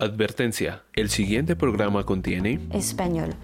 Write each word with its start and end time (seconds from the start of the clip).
Advertencia. 0.00 0.84
El 0.92 1.10
siguiente 1.10 1.56
programa 1.56 2.04
contiene 2.04 2.60
español, 2.72 3.34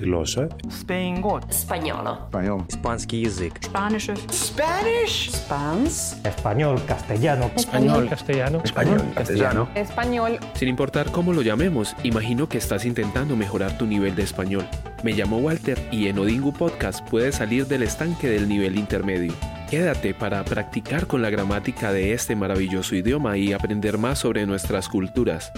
glosa, 0.00 0.48
español, 0.66 1.42
español, 1.50 2.64
Spansky 2.72 3.24
язык, 3.24 3.62
Spanish, 3.62 4.10
Spanish, 4.32 5.30
Spans, 5.30 6.16
español, 6.24 6.80
castellano, 6.86 7.50
español, 7.54 8.08
castellano, 8.08 8.62
español, 8.64 9.02
castellano, 9.14 9.68
español. 9.74 10.38
Sin 10.54 10.68
importar 10.68 11.12
cómo 11.12 11.34
lo 11.34 11.42
llamemos, 11.42 11.94
imagino 12.02 12.48
que 12.48 12.56
estás 12.56 12.86
intentando 12.86 13.36
mejorar 13.36 13.76
tu 13.76 13.84
nivel 13.84 14.16
de 14.16 14.22
español. 14.22 14.66
Me 15.04 15.12
llamo 15.12 15.36
Walter 15.36 15.78
y 15.92 16.08
en 16.08 16.18
Odingu 16.18 16.54
Podcast 16.54 17.06
puedes 17.10 17.34
salir 17.34 17.66
del 17.66 17.82
estanque 17.82 18.26
del 18.26 18.48
nivel 18.48 18.78
intermedio. 18.78 19.34
Quédate 19.68 20.14
para 20.14 20.42
practicar 20.46 21.06
con 21.06 21.20
la 21.20 21.28
gramática 21.28 21.92
de 21.92 22.14
este 22.14 22.36
maravilloso 22.36 22.96
idioma 22.96 23.36
y 23.36 23.52
aprender 23.52 23.98
más 23.98 24.20
sobre 24.20 24.46
nuestras 24.46 24.88
culturas. 24.88 25.52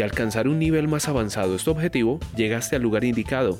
Si 0.00 0.04
alcanzar 0.04 0.48
un 0.48 0.58
nivel 0.58 0.88
más 0.88 1.10
avanzado 1.10 1.54
es 1.54 1.64
tu 1.64 1.72
objetivo, 1.72 2.20
llegaste 2.34 2.74
al 2.74 2.80
lugar 2.80 3.04
indicado. 3.04 3.58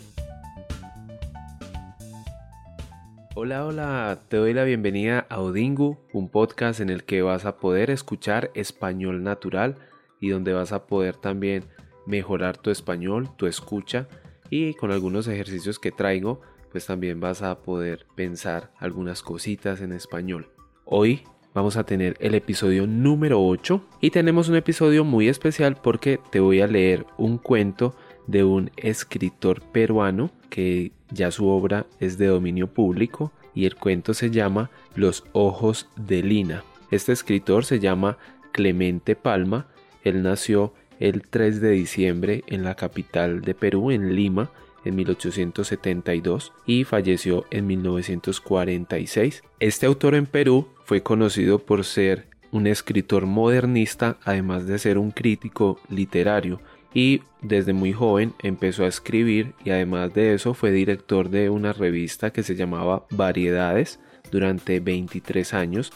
Hola, 3.34 3.66
hola, 3.66 4.18
te 4.28 4.38
doy 4.38 4.54
la 4.54 4.64
bienvenida 4.64 5.26
a 5.28 5.42
Odingu, 5.42 5.98
un 6.14 6.30
podcast 6.30 6.80
en 6.80 6.88
el 6.88 7.04
que 7.04 7.20
vas 7.20 7.44
a 7.44 7.58
poder 7.58 7.90
escuchar 7.90 8.50
español 8.54 9.22
natural 9.22 9.76
y 10.18 10.30
donde 10.30 10.54
vas 10.54 10.72
a 10.72 10.86
poder 10.86 11.16
también 11.16 11.64
mejorar 12.06 12.56
tu 12.56 12.70
español, 12.70 13.28
tu 13.36 13.46
escucha 13.46 14.08
y 14.48 14.72
con 14.72 14.92
algunos 14.92 15.28
ejercicios 15.28 15.78
que 15.78 15.92
traigo, 15.92 16.40
pues 16.72 16.86
también 16.86 17.20
vas 17.20 17.42
a 17.42 17.60
poder 17.60 18.06
pensar 18.16 18.72
algunas 18.78 19.20
cositas 19.20 19.82
en 19.82 19.92
español. 19.92 20.48
Hoy 20.86 21.22
vamos 21.54 21.76
a 21.76 21.84
tener 21.84 22.16
el 22.20 22.34
episodio 22.34 22.86
número 22.86 23.44
8 23.44 23.82
y 24.00 24.10
tenemos 24.10 24.48
un 24.48 24.56
episodio 24.56 25.04
muy 25.04 25.28
especial 25.28 25.76
porque 25.76 26.20
te 26.30 26.40
voy 26.40 26.60
a 26.60 26.66
leer 26.66 27.06
un 27.18 27.38
cuento 27.38 27.94
de 28.26 28.44
un 28.44 28.70
escritor 28.76 29.60
peruano 29.60 30.30
que 30.48 30.92
ya 31.10 31.30
su 31.30 31.48
obra 31.48 31.86
es 31.98 32.18
de 32.18 32.26
dominio 32.26 32.68
público 32.68 33.32
y 33.54 33.66
el 33.66 33.74
cuento 33.74 34.14
se 34.14 34.30
llama 34.30 34.70
Los 34.94 35.24
ojos 35.32 35.88
de 35.96 36.22
Lina. 36.22 36.62
Este 36.90 37.12
escritor 37.12 37.64
se 37.64 37.80
llama 37.80 38.18
Clemente 38.52 39.16
Palma, 39.16 39.66
él 40.04 40.22
nació 40.22 40.72
el 40.98 41.22
3 41.22 41.60
de 41.60 41.70
diciembre 41.70 42.44
en 42.46 42.62
la 42.62 42.74
capital 42.74 43.40
de 43.40 43.54
Perú, 43.54 43.90
en 43.90 44.14
Lima, 44.14 44.50
en 44.84 44.96
1872 44.96 46.52
y 46.66 46.84
falleció 46.84 47.44
en 47.50 47.66
1946. 47.66 49.42
Este 49.58 49.86
autor 49.86 50.14
en 50.14 50.26
Perú 50.26 50.68
fue 50.90 51.04
conocido 51.04 51.60
por 51.60 51.84
ser 51.84 52.26
un 52.50 52.66
escritor 52.66 53.24
modernista, 53.24 54.16
además 54.24 54.66
de 54.66 54.76
ser 54.76 54.98
un 54.98 55.12
crítico 55.12 55.78
literario, 55.88 56.60
y 56.92 57.22
desde 57.42 57.72
muy 57.72 57.92
joven 57.92 58.34
empezó 58.40 58.82
a 58.82 58.88
escribir 58.88 59.54
y 59.64 59.70
además 59.70 60.12
de 60.14 60.34
eso 60.34 60.52
fue 60.52 60.72
director 60.72 61.30
de 61.30 61.48
una 61.48 61.72
revista 61.72 62.32
que 62.32 62.42
se 62.42 62.56
llamaba 62.56 63.06
Variedades 63.12 64.00
durante 64.32 64.80
23 64.80 65.54
años 65.54 65.92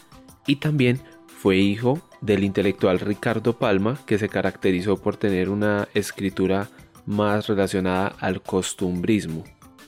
y 0.47 0.57
también 0.61 1.01
fue 1.27 1.57
hijo 1.57 2.01
del 2.21 2.45
intelectual 2.45 3.01
Ricardo 3.01 3.59
Palma 3.59 3.99
que 4.07 4.17
se 4.17 4.29
caracterizó 4.29 4.97
por 5.03 5.17
tener 5.17 5.49
una 5.49 5.89
escritura 5.95 6.69
más 7.05 7.49
relacionada 7.49 8.15
al 8.21 8.43
costumbrismo. 8.43 9.43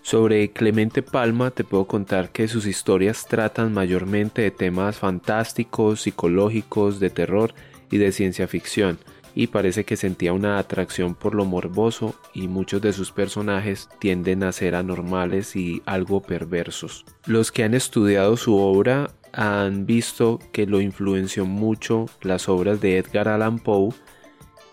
Sobre 0.07 0.53
Clemente 0.53 1.03
Palma 1.03 1.51
te 1.51 1.65
puedo 1.65 1.89
contar 1.89 2.31
que 2.31 2.47
sus 2.47 2.65
historias 2.67 3.27
tratan 3.27 3.73
mayormente 3.73 4.43
de 4.43 4.53
temas 4.53 4.99
fantásticos, 4.99 6.03
psicológicos, 6.03 7.01
de 7.01 7.11
terror 7.11 7.55
y 7.91 7.99
de 7.99 8.13
ciencia 8.13 8.47
ficción, 8.47 9.01
y 9.35 9.49
parece 9.49 9.83
que 9.83 9.97
sentía 9.97 10.33
una 10.33 10.59
atracción 10.59 11.17
por 11.17 11.35
lo 11.35 11.45
morboso 11.45 12.15
y 12.33 12.47
muchos 12.47 12.81
de 12.83 12.93
sus 12.93 13.11
personajes 13.11 13.89
tienden 13.99 14.45
a 14.45 14.53
ser 14.53 14.77
anormales 14.77 15.57
y 15.57 15.83
algo 15.87 16.23
perversos. 16.23 17.05
Los 17.27 17.51
que 17.51 17.65
han 17.65 17.75
estudiado 17.75 18.37
su 18.37 18.57
obra 18.57 19.11
han 19.33 19.87
visto 19.87 20.39
que 20.53 20.67
lo 20.67 20.81
influenció 20.81 21.47
mucho 21.47 22.07
las 22.23 22.49
obras 22.49 22.81
de 22.81 22.99
Edgar 22.99 23.27
Allan 23.27 23.59
Poe 23.59 23.93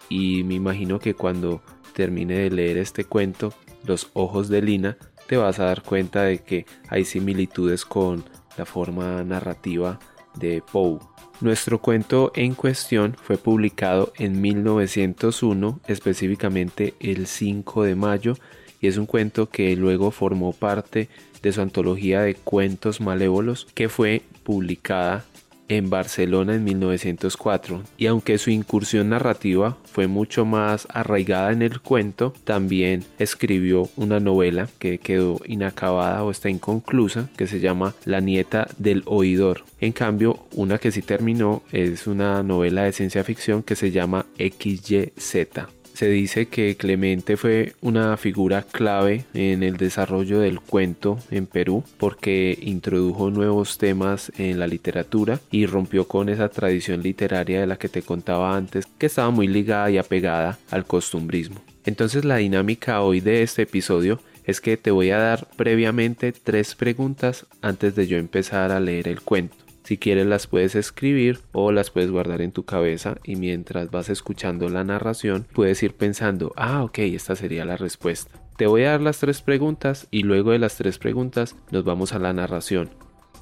y 0.09 0.43
me 0.43 0.53
imagino 0.53 0.99
que 0.99 1.15
cuando 1.15 1.63
termine 1.93 2.35
de 2.35 2.51
leer 2.51 2.77
este 2.77 3.03
cuento, 3.03 3.51
Los 3.85 4.11
ojos 4.13 4.47
de 4.47 4.61
Lina, 4.61 4.97
te 5.33 5.37
vas 5.37 5.59
a 5.59 5.65
dar 5.65 5.81
cuenta 5.81 6.25
de 6.25 6.43
que 6.43 6.67
hay 6.89 7.05
similitudes 7.05 7.85
con 7.85 8.23
la 8.55 8.67
forma 8.67 9.23
narrativa 9.23 9.97
de 10.35 10.61
Poe. 10.61 10.99
Nuestro 11.41 11.81
cuento 11.81 12.31
en 12.35 12.53
cuestión 12.53 13.17
fue 13.19 13.37
publicado 13.37 14.13
en 14.19 14.39
1901, 14.39 15.79
específicamente 15.87 16.93
el 16.99 17.25
5 17.25 17.81
de 17.81 17.95
mayo, 17.95 18.35
y 18.79 18.85
es 18.85 18.97
un 18.97 19.07
cuento 19.07 19.49
que 19.49 19.75
luego 19.75 20.11
formó 20.11 20.53
parte 20.53 21.09
de 21.41 21.51
su 21.51 21.61
antología 21.61 22.21
de 22.21 22.35
cuentos 22.35 23.01
malévolos 23.01 23.65
que 23.73 23.89
fue 23.89 24.21
publicada 24.43 25.25
en 25.67 25.89
Barcelona 25.89 26.55
en 26.55 26.63
1904 26.63 27.83
y 27.97 28.07
aunque 28.07 28.37
su 28.37 28.49
incursión 28.49 29.09
narrativa 29.09 29.77
fue 29.85 30.07
mucho 30.07 30.45
más 30.45 30.87
arraigada 30.89 31.51
en 31.51 31.61
el 31.61 31.79
cuento, 31.81 32.33
también 32.43 33.03
escribió 33.19 33.89
una 33.95 34.19
novela 34.19 34.67
que 34.79 34.97
quedó 34.97 35.39
inacabada 35.45 36.23
o 36.23 36.31
está 36.31 36.49
inconclusa 36.49 37.29
que 37.37 37.47
se 37.47 37.59
llama 37.59 37.95
La 38.05 38.19
nieta 38.19 38.67
del 38.77 39.03
oidor. 39.05 39.63
En 39.79 39.91
cambio, 39.91 40.45
una 40.53 40.77
que 40.77 40.91
sí 40.91 41.01
terminó 41.01 41.63
es 41.71 42.07
una 42.07 42.43
novela 42.43 42.83
de 42.83 42.93
ciencia 42.93 43.23
ficción 43.23 43.63
que 43.63 43.75
se 43.75 43.91
llama 43.91 44.25
XYZ 44.37 45.47
se 45.93 46.09
dice 46.09 46.47
que 46.47 46.75
Clemente 46.75 47.37
fue 47.37 47.73
una 47.81 48.17
figura 48.17 48.63
clave 48.63 49.25
en 49.33 49.63
el 49.63 49.77
desarrollo 49.77 50.39
del 50.39 50.59
cuento 50.59 51.19
en 51.31 51.45
Perú 51.45 51.83
porque 51.97 52.57
introdujo 52.61 53.29
nuevos 53.29 53.77
temas 53.77 54.31
en 54.37 54.59
la 54.59 54.67
literatura 54.67 55.39
y 55.51 55.65
rompió 55.65 56.07
con 56.07 56.29
esa 56.29 56.49
tradición 56.49 57.01
literaria 57.01 57.61
de 57.61 57.67
la 57.67 57.77
que 57.77 57.89
te 57.89 58.01
contaba 58.01 58.55
antes 58.55 58.85
que 58.97 59.05
estaba 59.05 59.29
muy 59.29 59.47
ligada 59.47 59.91
y 59.91 59.97
apegada 59.97 60.57
al 60.71 60.85
costumbrismo. 60.85 61.61
Entonces 61.85 62.25
la 62.25 62.37
dinámica 62.37 63.01
hoy 63.01 63.19
de 63.19 63.43
este 63.43 63.63
episodio 63.63 64.19
es 64.45 64.61
que 64.61 64.77
te 64.77 64.91
voy 64.91 65.11
a 65.11 65.17
dar 65.17 65.47
previamente 65.55 66.31
tres 66.33 66.75
preguntas 66.75 67.45
antes 67.61 67.95
de 67.95 68.07
yo 68.07 68.17
empezar 68.17 68.71
a 68.71 68.79
leer 68.79 69.07
el 69.07 69.21
cuento. 69.21 69.62
Si 69.83 69.97
quieres 69.97 70.25
las 70.25 70.47
puedes 70.47 70.75
escribir 70.75 71.39
o 71.51 71.71
las 71.73 71.91
puedes 71.91 72.09
guardar 72.09 72.41
en 72.41 72.53
tu 72.53 72.63
cabeza 72.63 73.17
y 73.23 73.35
mientras 73.35 73.91
vas 73.91 74.09
escuchando 74.09 74.69
la 74.69 74.85
narración 74.85 75.45
puedes 75.53 75.83
ir 75.83 75.93
pensando, 75.93 76.53
ah 76.55 76.83
ok, 76.83 76.99
esta 76.99 77.35
sería 77.35 77.65
la 77.65 77.75
respuesta. 77.75 78.39
Te 78.55 78.65
voy 78.65 78.83
a 78.83 78.91
dar 78.91 79.01
las 79.01 79.19
tres 79.19 79.41
preguntas 79.41 80.07
y 80.09 80.23
luego 80.23 80.51
de 80.51 80.59
las 80.59 80.77
tres 80.77 80.99
preguntas 80.99 81.57
nos 81.71 81.83
vamos 81.83 82.13
a 82.13 82.19
la 82.19 82.31
narración. 82.31 82.91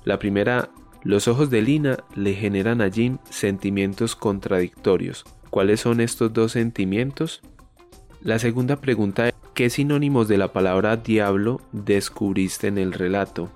La 0.04 0.18
primera, 0.18 0.70
los 1.04 1.28
ojos 1.28 1.52
de 1.52 1.62
Lina 1.62 1.98
le 2.16 2.34
generan 2.34 2.82
a 2.82 2.90
Jin 2.90 3.20
sentimientos 3.30 4.16
contradictorios. 4.16 5.26
¿Cuáles 5.52 5.82
son 5.82 6.02
estos 6.02 6.34
dos 6.34 6.54
sentimientos? 6.54 7.42
La 8.22 8.40
segunda 8.40 8.78
pregunta 8.78 9.32
¿qué 9.54 9.70
sinónimos 9.70 10.28
de 10.28 10.38
la 10.38 10.54
palabra 10.54 10.98
diablo 10.98 11.62
descubriste 11.72 12.68
en 12.68 12.80
el 12.80 12.94
relato? 12.94 13.52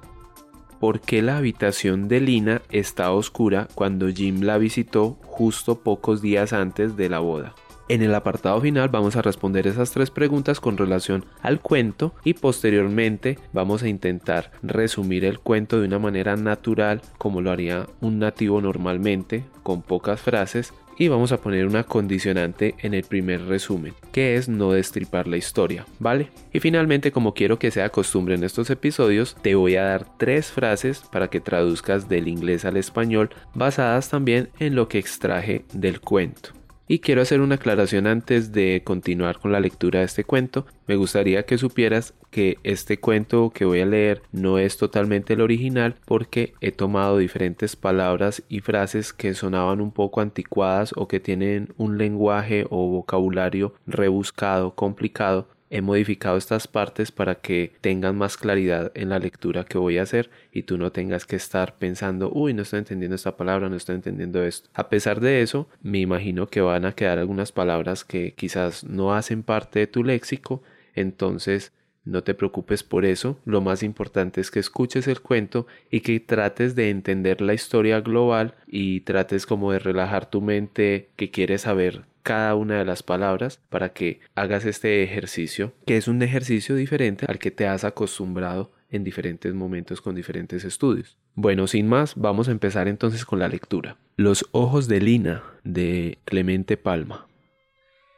¿Por 0.79 0.99
qué 0.99 1.21
la 1.21 1.37
habitación 1.37 2.07
de 2.07 2.19
Lina 2.19 2.61
está 2.69 3.11
oscura 3.11 3.67
cuando 3.75 4.09
Jim 4.09 4.41
la 4.41 4.57
visitó 4.57 5.17
justo 5.23 5.79
pocos 5.79 6.21
días 6.21 6.53
antes 6.53 6.97
de 6.97 7.09
la 7.09 7.19
boda? 7.19 7.55
En 7.87 8.01
el 8.01 8.15
apartado 8.15 8.59
final 8.61 8.89
vamos 8.89 9.15
a 9.15 9.21
responder 9.21 9.67
esas 9.67 9.91
tres 9.91 10.09
preguntas 10.09 10.59
con 10.59 10.75
relación 10.75 11.23
al 11.43 11.59
cuento 11.59 12.15
y 12.23 12.33
posteriormente 12.33 13.37
vamos 13.53 13.83
a 13.83 13.87
intentar 13.87 14.51
resumir 14.63 15.23
el 15.23 15.39
cuento 15.39 15.79
de 15.79 15.87
una 15.87 15.99
manera 15.99 16.35
natural 16.35 17.01
como 17.19 17.41
lo 17.41 17.51
haría 17.51 17.85
un 18.01 18.17
nativo 18.17 18.59
normalmente, 18.59 19.45
con 19.61 19.83
pocas 19.83 20.19
frases 20.19 20.73
y 20.97 21.07
vamos 21.07 21.31
a 21.31 21.37
poner 21.37 21.65
una 21.65 21.83
condicionante 21.83 22.75
en 22.79 22.93
el 22.93 23.03
primer 23.03 23.45
resumen, 23.45 23.93
que 24.11 24.35
es 24.35 24.49
no 24.49 24.71
destripar 24.71 25.27
la 25.27 25.37
historia, 25.37 25.85
¿vale? 25.99 26.29
Y 26.53 26.59
finalmente, 26.59 27.11
como 27.11 27.33
quiero 27.33 27.59
que 27.59 27.71
sea 27.71 27.89
costumbre 27.89 28.35
en 28.35 28.43
estos 28.43 28.69
episodios, 28.69 29.35
te 29.41 29.55
voy 29.55 29.75
a 29.75 29.83
dar 29.83 30.05
tres 30.17 30.51
frases 30.51 31.03
para 31.11 31.29
que 31.29 31.41
traduzcas 31.41 32.09
del 32.09 32.27
inglés 32.27 32.65
al 32.65 32.77
español, 32.77 33.29
basadas 33.53 34.09
también 34.09 34.49
en 34.59 34.75
lo 34.75 34.87
que 34.87 34.99
extraje 34.99 35.65
del 35.73 35.99
cuento. 35.99 36.51
Y 36.87 36.99
quiero 36.99 37.23
hacer 37.23 37.41
una 37.41 37.55
aclaración 37.55 38.05
antes 38.05 38.51
de 38.51 38.83
continuar 38.83 39.39
con 39.39 39.51
la 39.51 39.59
lectura 39.59 39.99
de 39.99 40.05
este 40.05 40.23
cuento. 40.23 40.67
Me 40.85 40.95
gustaría 40.95 41.43
que 41.43 41.57
supieras 41.57 42.13
que 42.29 42.59
este 42.63 42.99
cuento 42.99 43.49
que 43.49 43.65
voy 43.65 43.79
a 43.79 43.87
leer 43.87 44.21
no 44.31 44.59
es 44.59 44.77
totalmente 44.77 45.33
el 45.33 45.41
original 45.41 45.95
porque 46.05 46.53
he 46.61 46.71
tomado 46.71 47.17
diferentes 47.17 47.75
palabras 47.75 48.43
y 48.49 48.59
frases 48.59 49.13
que 49.13 49.33
sonaban 49.33 49.81
un 49.81 49.91
poco 49.91 50.21
anticuadas 50.21 50.93
o 50.95 51.07
que 51.07 51.19
tienen 51.19 51.73
un 51.77 51.97
lenguaje 51.97 52.67
o 52.69 52.87
vocabulario 52.87 53.73
rebuscado, 53.87 54.75
complicado 54.75 55.47
he 55.69 55.81
modificado 55.81 56.37
estas 56.37 56.67
partes 56.67 57.11
para 57.11 57.35
que 57.35 57.73
tengan 57.81 58.17
más 58.17 58.37
claridad 58.37 58.91
en 58.95 59.09
la 59.09 59.19
lectura 59.19 59.63
que 59.63 59.77
voy 59.77 59.97
a 59.97 60.03
hacer 60.03 60.29
y 60.51 60.63
tú 60.63 60.77
no 60.77 60.91
tengas 60.91 61.25
que 61.25 61.35
estar 61.35 61.75
pensando, 61.77 62.31
uy, 62.31 62.53
no 62.53 62.61
estoy 62.61 62.79
entendiendo 62.79 63.15
esta 63.15 63.35
palabra, 63.35 63.69
no 63.69 63.75
estoy 63.75 63.95
entendiendo 63.95 64.43
esto. 64.43 64.69
A 64.73 64.89
pesar 64.89 65.19
de 65.19 65.41
eso, 65.41 65.67
me 65.81 65.99
imagino 65.99 66.47
que 66.47 66.61
van 66.61 66.85
a 66.85 66.93
quedar 66.93 67.19
algunas 67.19 67.51
palabras 67.51 68.03
que 68.03 68.33
quizás 68.33 68.83
no 68.83 69.13
hacen 69.15 69.43
parte 69.43 69.79
de 69.79 69.87
tu 69.87 70.03
léxico, 70.03 70.61
entonces 70.93 71.73
no 72.05 72.23
te 72.23 72.35
preocupes 72.35 72.83
por 72.83 73.03
eso, 73.03 73.39
lo 73.45 73.61
más 73.61 73.83
importante 73.83 74.39
es 74.39 74.51
que 74.51 74.59
escuches 74.59 75.07
el 75.07 75.21
cuento 75.21 75.67
y 75.89 76.01
que 76.01 76.19
trates 76.19 76.75
de 76.75 76.89
entender 76.89 77.41
la 77.41 77.53
historia 77.53 77.99
global 78.01 78.55
y 78.67 79.01
trates 79.01 79.45
como 79.45 79.71
de 79.71 79.79
relajar 79.79 80.29
tu 80.29 80.41
mente 80.41 81.09
que 81.15 81.31
quieres 81.31 81.61
saber 81.61 82.03
cada 82.21 82.55
una 82.55 82.79
de 82.79 82.85
las 82.85 83.03
palabras 83.03 83.59
para 83.69 83.89
que 83.89 84.19
hagas 84.33 84.65
este 84.65 85.03
ejercicio, 85.03 85.73
que 85.85 85.97
es 85.97 86.07
un 86.07 86.21
ejercicio 86.23 86.75
diferente 86.75 87.25
al 87.27 87.37
que 87.37 87.51
te 87.51 87.67
has 87.67 87.83
acostumbrado 87.83 88.71
en 88.89 89.03
diferentes 89.03 89.53
momentos 89.53 90.01
con 90.01 90.15
diferentes 90.15 90.63
estudios. 90.63 91.17
Bueno, 91.35 91.67
sin 91.67 91.87
más, 91.87 92.15
vamos 92.15 92.47
a 92.47 92.51
empezar 92.51 92.87
entonces 92.87 93.25
con 93.25 93.39
la 93.39 93.47
lectura. 93.47 93.97
Los 94.15 94.47
ojos 94.51 94.87
de 94.87 95.01
Lina 95.01 95.43
de 95.63 96.17
Clemente 96.25 96.77
Palma. 96.77 97.27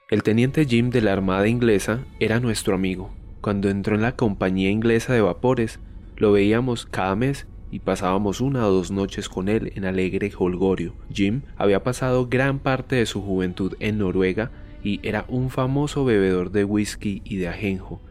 El 0.10 0.24
teniente 0.24 0.66
Jim 0.66 0.90
de 0.90 1.02
la 1.02 1.12
Armada 1.12 1.48
inglesa 1.48 2.06
era 2.20 2.40
nuestro 2.40 2.76
amigo. 2.76 3.17
Cuando 3.42 3.70
entró 3.70 3.96
en 3.96 4.02
la 4.02 4.16
compañía 4.16 4.70
inglesa 4.70 5.14
de 5.14 5.22
vapores, 5.22 5.80
lo 6.16 6.32
veíamos 6.32 6.86
cada 6.86 7.16
mes 7.16 7.48
y 7.72 7.80
pasábamos 7.80 8.42
una 8.42 8.66
o 8.66 8.72
dos 8.72 8.92
noches 8.92 9.30
con 9.30 9.50
él 9.50 9.72
en 9.76 9.86
alegre 9.86 10.32
holgorio. 10.38 10.94
Jim 11.14 11.42
había 11.58 11.84
pasado 11.84 12.28
gran 12.28 12.60
parte 12.60 12.96
de 12.96 13.06
su 13.06 13.22
juventud 13.22 13.76
en 13.80 14.00
Noruega 14.00 14.52
y 14.84 15.00
era 15.04 15.26
un 15.28 15.50
famoso 15.50 16.06
bebedor 16.06 16.52
de 16.52 16.64
whisky 16.64 17.22
y 17.26 17.38
de 17.38 17.48
ajenjo. 17.50 18.02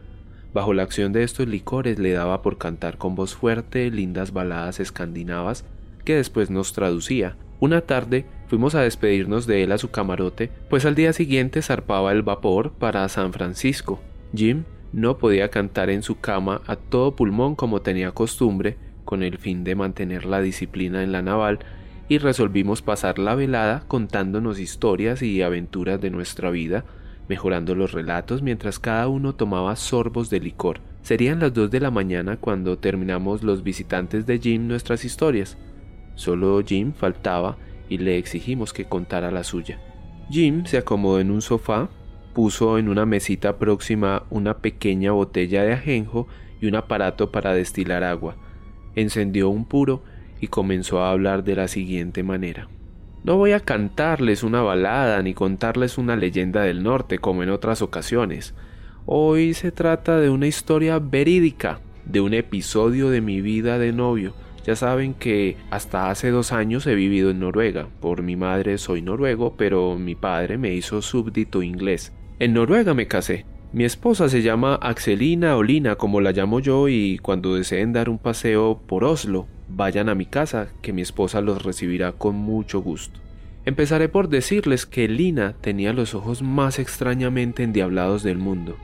Bajo 0.53 0.73
la 0.73 0.83
acción 0.83 1.11
de 1.11 1.23
estos 1.23 1.47
licores 1.47 1.99
le 1.99 2.13
daba 2.13 2.41
por 2.41 2.57
cantar 2.57 2.97
con 2.97 3.15
voz 3.15 3.35
fuerte 3.35 3.91
lindas 3.91 4.31
baladas 4.31 4.79
escandinavas 4.79 5.65
que 6.05 6.15
después 6.15 6.49
nos 6.49 6.73
traducía. 6.73 7.35
Una 7.59 7.81
tarde 7.81 8.25
fuimos 8.47 8.75
a 8.75 8.81
despedirnos 8.81 9.47
de 9.47 9.63
él 9.63 9.71
a 9.71 9.77
su 9.77 9.89
camarote, 9.89 10.51
pues 10.69 10.85
al 10.85 10.95
día 10.95 11.11
siguiente 11.11 11.61
zarpaba 11.61 12.11
el 12.11 12.21
vapor 12.21 12.71
para 12.73 13.07
San 13.09 13.33
Francisco. 13.33 13.99
Jim 14.33 14.63
no 14.93 15.17
podía 15.17 15.49
cantar 15.49 15.89
en 15.89 16.03
su 16.03 16.19
cama 16.19 16.61
a 16.67 16.75
todo 16.75 17.15
pulmón 17.15 17.55
como 17.55 17.81
tenía 17.81 18.11
costumbre, 18.11 18.77
con 19.05 19.23
el 19.23 19.37
fin 19.37 19.63
de 19.63 19.75
mantener 19.75 20.25
la 20.25 20.41
disciplina 20.41 21.03
en 21.03 21.11
la 21.11 21.21
naval, 21.21 21.59
y 22.09 22.19
resolvimos 22.19 22.81
pasar 22.81 23.19
la 23.19 23.35
velada 23.35 23.83
contándonos 23.87 24.59
historias 24.59 25.21
y 25.21 25.41
aventuras 25.41 25.99
de 25.99 26.09
nuestra 26.09 26.49
vida, 26.51 26.85
mejorando 27.27 27.75
los 27.75 27.91
relatos 27.91 28.41
mientras 28.41 28.79
cada 28.79 29.07
uno 29.07 29.35
tomaba 29.35 29.75
sorbos 29.75 30.29
de 30.29 30.39
licor. 30.39 30.79
Serían 31.01 31.39
las 31.39 31.53
dos 31.53 31.69
de 31.71 31.79
la 31.79 31.91
mañana 31.91 32.37
cuando 32.37 32.77
terminamos 32.77 33.43
los 33.43 33.63
visitantes 33.63 34.25
de 34.25 34.39
Jim 34.39 34.67
nuestras 34.67 35.05
historias. 35.05 35.57
Solo 36.15 36.61
Jim 36.65 36.93
faltaba 36.93 37.57
y 37.89 37.97
le 37.97 38.17
exigimos 38.17 38.73
que 38.73 38.85
contara 38.85 39.31
la 39.31 39.43
suya. 39.43 39.79
Jim 40.29 40.65
se 40.65 40.77
acomodó 40.77 41.19
en 41.19 41.31
un 41.31 41.41
sofá, 41.41 41.89
puso 42.37 42.77
en 42.77 42.87
una 42.87 43.07
mesita 43.07 43.57
próxima 43.57 44.21
una 44.29 44.59
pequeña 44.59 45.11
botella 45.11 45.63
de 45.63 45.73
ajenjo 45.73 46.27
y 46.61 46.67
un 46.67 46.75
aparato 46.75 47.31
para 47.31 47.55
destilar 47.55 48.03
agua 48.03 48.35
encendió 49.01 49.49
un 49.49 49.65
puro 49.65 50.03
y 50.39 50.45
comenzó 50.45 51.01
a 51.01 51.09
hablar 51.09 51.43
de 51.43 51.55
la 51.55 51.67
siguiente 51.67 52.21
manera. 52.21 52.67
No 53.23 53.37
voy 53.37 53.53
a 53.53 53.59
cantarles 53.59 54.43
una 54.43 54.61
balada 54.61 55.19
ni 55.23 55.33
contarles 55.33 55.97
una 55.97 56.15
leyenda 56.15 56.61
del 56.61 56.83
norte 56.83 57.17
como 57.17 57.41
en 57.41 57.49
otras 57.49 57.81
ocasiones. 57.81 58.53
Hoy 59.07 59.55
se 59.55 59.71
trata 59.71 60.19
de 60.19 60.29
una 60.29 60.45
historia 60.45 60.99
verídica, 60.99 61.79
de 62.05 62.21
un 62.21 62.35
episodio 62.35 63.09
de 63.09 63.21
mi 63.21 63.41
vida 63.41 63.79
de 63.79 63.93
novio. 63.93 64.35
Ya 64.63 64.75
saben 64.75 65.15
que 65.15 65.57
hasta 65.71 66.11
hace 66.11 66.29
dos 66.29 66.51
años 66.51 66.85
he 66.85 66.93
vivido 66.93 67.31
en 67.31 67.39
Noruega. 67.39 67.87
Por 67.99 68.21
mi 68.21 68.35
madre 68.35 68.77
soy 68.77 69.01
noruego, 69.01 69.55
pero 69.57 69.97
mi 69.97 70.13
padre 70.13 70.59
me 70.59 70.75
hizo 70.75 71.01
súbdito 71.01 71.63
inglés. 71.63 72.13
En 72.39 72.53
Noruega 72.53 72.93
me 72.93 73.07
casé, 73.07 73.45
mi 73.73 73.83
esposa 73.83 74.29
se 74.29 74.43
llama 74.43 74.75
Axelina 74.75 75.57
o 75.57 75.63
Lina, 75.63 75.95
como 75.95 76.21
la 76.21 76.33
llamo 76.33 76.59
yo, 76.59 76.87
y 76.87 77.17
cuando 77.17 77.55
deseen 77.55 77.93
dar 77.93 78.09
un 78.09 78.19
paseo 78.19 78.79
por 78.85 79.05
Oslo, 79.05 79.47
vayan 79.67 80.07
a 80.07 80.13
mi 80.13 80.27
casa, 80.27 80.67
que 80.83 80.93
mi 80.93 81.01
esposa 81.01 81.41
los 81.41 81.63
recibirá 81.63 82.11
con 82.11 82.35
mucho 82.35 82.79
gusto. 82.79 83.19
Empezaré 83.65 84.07
por 84.07 84.29
decirles 84.29 84.85
que 84.85 85.07
Lina 85.07 85.55
tenía 85.61 85.93
los 85.93 86.13
ojos 86.13 86.43
más 86.43 86.77
extrañamente 86.77 87.63
endiablados 87.63 88.21
del 88.21 88.37
mundo. 88.37 88.77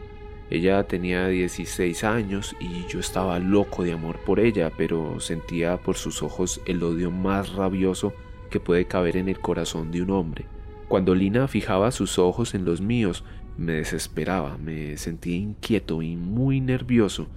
Ella 0.50 0.82
tenía 0.84 1.28
16 1.28 2.04
años 2.04 2.56
y 2.60 2.88
yo 2.88 3.00
estaba 3.00 3.38
loco 3.38 3.84
de 3.84 3.94
amor 3.94 4.18
por 4.26 4.40
ella, 4.40 4.72
pero 4.76 5.20
sentía 5.20 5.78
por 5.78 5.96
sus 5.96 6.24
ojos 6.24 6.60
el 6.66 6.82
odio 6.82 7.12
más 7.12 7.54
rabioso 7.54 8.14
que 8.50 8.60
puede 8.60 8.86
caber 8.86 9.16
en 9.16 9.30
el 9.30 9.40
corazón 9.40 9.92
de 9.92 10.02
un 10.02 10.10
hombre. 10.10 10.46
Cuando 10.88 11.16
Lina 11.16 11.48
fijaba 11.48 11.92
sus 11.92 12.20
ojos 12.20 12.54
en 12.54 12.66
los 12.66 12.82
míos, 12.82 13.24
me 13.58 13.74
desesperaba, 13.74 14.58
me 14.58 14.98
sentía 14.98 15.36
inquieto 15.36 16.02
y 16.02 16.16
muy 16.16 16.62
nervioso. 16.62 17.28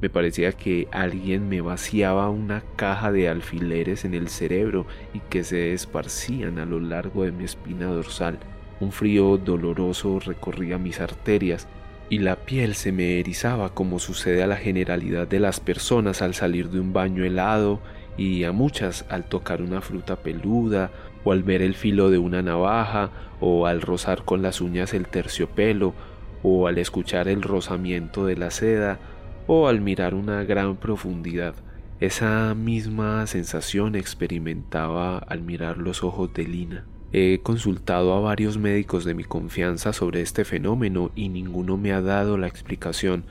Me 0.00 0.10
parecía 0.10 0.52
que 0.52 0.88
alguien 0.92 1.48
me 1.48 1.60
vaciaba 1.60 2.28
una 2.28 2.62
caja 2.76 3.10
de 3.10 3.28
alfileres 3.28 4.04
en 4.04 4.14
el 4.14 4.28
cerebro 4.28 4.86
y 5.14 5.20
que 5.20 5.44
se 5.44 5.72
esparcían 5.72 6.58
a 6.58 6.66
lo 6.66 6.80
largo 6.80 7.24
de 7.24 7.32
mi 7.32 7.44
espina 7.44 7.86
dorsal. 7.86 8.38
Un 8.80 8.92
frío 8.92 9.38
doloroso 9.38 10.20
recorría 10.20 10.78
mis 10.78 11.00
arterias 11.00 11.68
y 12.10 12.18
la 12.18 12.36
piel 12.36 12.74
se 12.74 12.92
me 12.92 13.18
erizaba 13.18 13.72
como 13.72 13.98
sucede 13.98 14.42
a 14.42 14.46
la 14.46 14.56
generalidad 14.56 15.26
de 15.26 15.40
las 15.40 15.60
personas 15.60 16.20
al 16.20 16.34
salir 16.34 16.68
de 16.68 16.80
un 16.80 16.92
baño 16.92 17.24
helado 17.24 17.80
y 18.16 18.44
a 18.44 18.52
muchas 18.52 19.06
al 19.08 19.24
tocar 19.24 19.62
una 19.62 19.80
fruta 19.80 20.16
peluda 20.16 20.90
o 21.24 21.32
al 21.32 21.42
ver 21.42 21.62
el 21.62 21.74
filo 21.74 22.10
de 22.10 22.18
una 22.18 22.42
navaja, 22.42 23.10
o 23.40 23.66
al 23.66 23.80
rozar 23.80 24.24
con 24.24 24.42
las 24.42 24.60
uñas 24.60 24.94
el 24.94 25.08
terciopelo, 25.08 25.94
o 26.42 26.66
al 26.66 26.78
escuchar 26.78 27.28
el 27.28 27.42
rozamiento 27.42 28.26
de 28.26 28.36
la 28.36 28.50
seda, 28.50 28.98
o 29.46 29.68
al 29.68 29.80
mirar 29.80 30.14
una 30.14 30.44
gran 30.44 30.76
profundidad. 30.76 31.54
Esa 32.00 32.54
misma 32.54 33.26
sensación 33.26 33.94
experimentaba 33.94 35.18
al 35.18 35.42
mirar 35.42 35.78
los 35.78 36.02
ojos 36.04 36.32
de 36.34 36.44
Lina. 36.44 36.84
He 37.12 37.40
consultado 37.42 38.12
a 38.14 38.20
varios 38.20 38.58
médicos 38.58 39.04
de 39.04 39.14
mi 39.14 39.22
confianza 39.22 39.92
sobre 39.92 40.20
este 40.20 40.44
fenómeno 40.44 41.12
y 41.14 41.28
ninguno 41.28 41.76
me 41.76 41.92
ha 41.92 42.00
dado 42.00 42.36
la 42.36 42.48
explicación. 42.48 43.24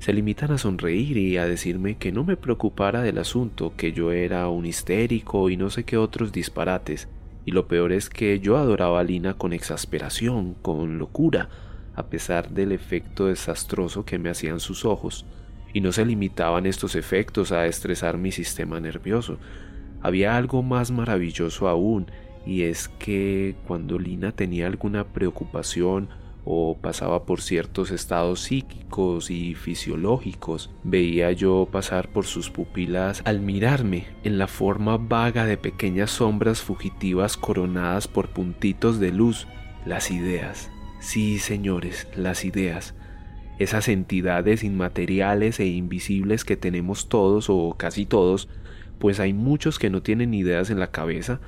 Se 0.00 0.12
limitan 0.12 0.50
a 0.50 0.58
sonreír 0.58 1.16
y 1.16 1.36
a 1.38 1.46
decirme 1.46 1.96
que 1.96 2.10
no 2.10 2.24
me 2.24 2.36
preocupara 2.36 3.02
del 3.02 3.18
asunto, 3.18 3.72
que 3.76 3.92
yo 3.92 4.10
era 4.10 4.48
un 4.48 4.66
histérico 4.66 5.50
y 5.50 5.56
no 5.56 5.70
sé 5.70 5.84
qué 5.84 5.96
otros 5.96 6.32
disparates. 6.32 7.08
Y 7.48 7.50
lo 7.50 7.66
peor 7.66 7.92
es 7.92 8.10
que 8.10 8.40
yo 8.40 8.58
adoraba 8.58 9.00
a 9.00 9.04
Lina 9.04 9.32
con 9.32 9.54
exasperación, 9.54 10.52
con 10.60 10.98
locura, 10.98 11.48
a 11.94 12.10
pesar 12.10 12.50
del 12.50 12.72
efecto 12.72 13.28
desastroso 13.28 14.04
que 14.04 14.18
me 14.18 14.28
hacían 14.28 14.60
sus 14.60 14.84
ojos. 14.84 15.24
Y 15.72 15.80
no 15.80 15.90
se 15.92 16.04
limitaban 16.04 16.66
estos 16.66 16.94
efectos 16.94 17.50
a 17.50 17.64
estresar 17.64 18.18
mi 18.18 18.32
sistema 18.32 18.80
nervioso. 18.80 19.38
Había 20.02 20.36
algo 20.36 20.62
más 20.62 20.90
maravilloso 20.90 21.68
aún, 21.68 22.10
y 22.44 22.64
es 22.64 22.90
que 22.90 23.56
cuando 23.66 23.98
Lina 23.98 24.32
tenía 24.32 24.66
alguna 24.66 25.04
preocupación 25.04 26.10
o 26.50 26.78
pasaba 26.80 27.26
por 27.26 27.42
ciertos 27.42 27.90
estados 27.90 28.40
psíquicos 28.40 29.30
y 29.30 29.54
fisiológicos, 29.54 30.70
veía 30.82 31.30
yo 31.30 31.68
pasar 31.70 32.08
por 32.08 32.24
sus 32.24 32.48
pupilas 32.48 33.20
al 33.26 33.40
mirarme 33.40 34.06
en 34.24 34.38
la 34.38 34.46
forma 34.46 34.96
vaga 34.96 35.44
de 35.44 35.58
pequeñas 35.58 36.10
sombras 36.10 36.62
fugitivas 36.62 37.36
coronadas 37.36 38.08
por 38.08 38.30
puntitos 38.30 38.98
de 38.98 39.12
luz, 39.12 39.46
las 39.84 40.10
ideas. 40.10 40.70
Sí, 41.00 41.38
señores, 41.38 42.08
las 42.16 42.46
ideas. 42.46 42.94
Esas 43.58 43.86
entidades 43.88 44.64
inmateriales 44.64 45.60
e 45.60 45.66
invisibles 45.66 46.46
que 46.46 46.56
tenemos 46.56 47.10
todos 47.10 47.50
o 47.50 47.74
casi 47.76 48.06
todos, 48.06 48.48
pues 48.98 49.20
hay 49.20 49.34
muchos 49.34 49.78
que 49.78 49.90
no 49.90 50.00
tienen 50.00 50.32
ideas 50.32 50.70
en 50.70 50.80
la 50.80 50.92
cabeza, 50.92 51.40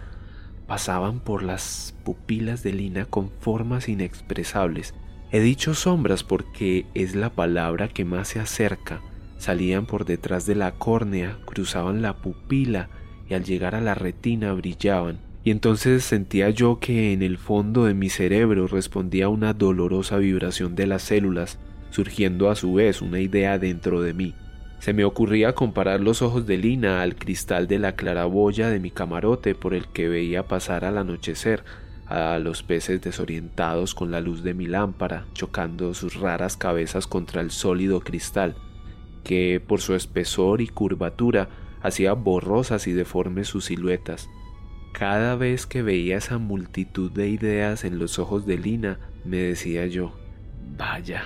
pasaban 0.70 1.18
por 1.18 1.42
las 1.42 1.96
pupilas 2.04 2.62
de 2.62 2.72
Lina 2.72 3.04
con 3.04 3.28
formas 3.40 3.88
inexpresables. 3.88 4.94
He 5.32 5.40
dicho 5.40 5.74
sombras 5.74 6.22
porque 6.22 6.86
es 6.94 7.16
la 7.16 7.30
palabra 7.30 7.88
que 7.88 8.04
más 8.04 8.28
se 8.28 8.38
acerca. 8.38 9.00
Salían 9.36 9.84
por 9.84 10.04
detrás 10.04 10.46
de 10.46 10.54
la 10.54 10.70
córnea, 10.70 11.38
cruzaban 11.44 12.02
la 12.02 12.18
pupila 12.18 12.88
y 13.28 13.34
al 13.34 13.42
llegar 13.42 13.74
a 13.74 13.80
la 13.80 13.96
retina 13.96 14.52
brillaban. 14.52 15.18
Y 15.42 15.50
entonces 15.50 16.04
sentía 16.04 16.50
yo 16.50 16.78
que 16.78 17.12
en 17.12 17.22
el 17.22 17.38
fondo 17.38 17.86
de 17.86 17.94
mi 17.94 18.08
cerebro 18.08 18.68
respondía 18.68 19.28
una 19.28 19.52
dolorosa 19.54 20.18
vibración 20.18 20.76
de 20.76 20.86
las 20.86 21.02
células, 21.02 21.58
surgiendo 21.90 22.48
a 22.48 22.54
su 22.54 22.74
vez 22.74 23.02
una 23.02 23.18
idea 23.18 23.58
dentro 23.58 24.02
de 24.02 24.14
mí. 24.14 24.36
Se 24.80 24.94
me 24.94 25.04
ocurría 25.04 25.54
comparar 25.54 26.00
los 26.00 26.22
ojos 26.22 26.46
de 26.46 26.56
Lina 26.56 27.02
al 27.02 27.14
cristal 27.14 27.68
de 27.68 27.78
la 27.78 27.96
claraboya 27.96 28.70
de 28.70 28.80
mi 28.80 28.90
camarote 28.90 29.54
por 29.54 29.75
el 29.75 29.87
que 29.88 30.08
veía 30.08 30.49
pasar 30.49 30.87
al 30.87 30.96
anochecer 30.96 31.64
a 32.06 32.38
los 32.38 32.62
peces 32.62 33.02
desorientados 33.02 33.94
con 33.94 34.10
la 34.10 34.22
luz 34.22 34.42
de 34.42 34.54
mi 34.54 34.66
lámpara, 34.66 35.26
chocando 35.34 35.92
sus 35.92 36.14
raras 36.14 36.56
cabezas 36.56 37.06
contra 37.06 37.42
el 37.42 37.50
sólido 37.50 38.00
cristal, 38.00 38.56
que 39.22 39.62
por 39.64 39.82
su 39.82 39.94
espesor 39.94 40.62
y 40.62 40.68
curvatura 40.68 41.50
hacía 41.82 42.14
borrosas 42.14 42.87
y 42.87 42.92
deformes 42.94 43.49
sus 43.49 43.66
siluetas. 43.66 44.30
Cada 44.94 45.37
vez 45.37 45.66
que 45.66 45.82
veía 45.82 46.16
esa 46.16 46.38
multitud 46.38 47.12
de 47.12 47.28
ideas 47.28 47.84
en 47.84 47.99
los 47.99 48.18
ojos 48.18 48.46
de 48.46 48.56
Lina, 48.56 48.99
me 49.26 49.37
decía 49.37 49.87
yo, 49.87 50.18
vaya, 50.76 51.22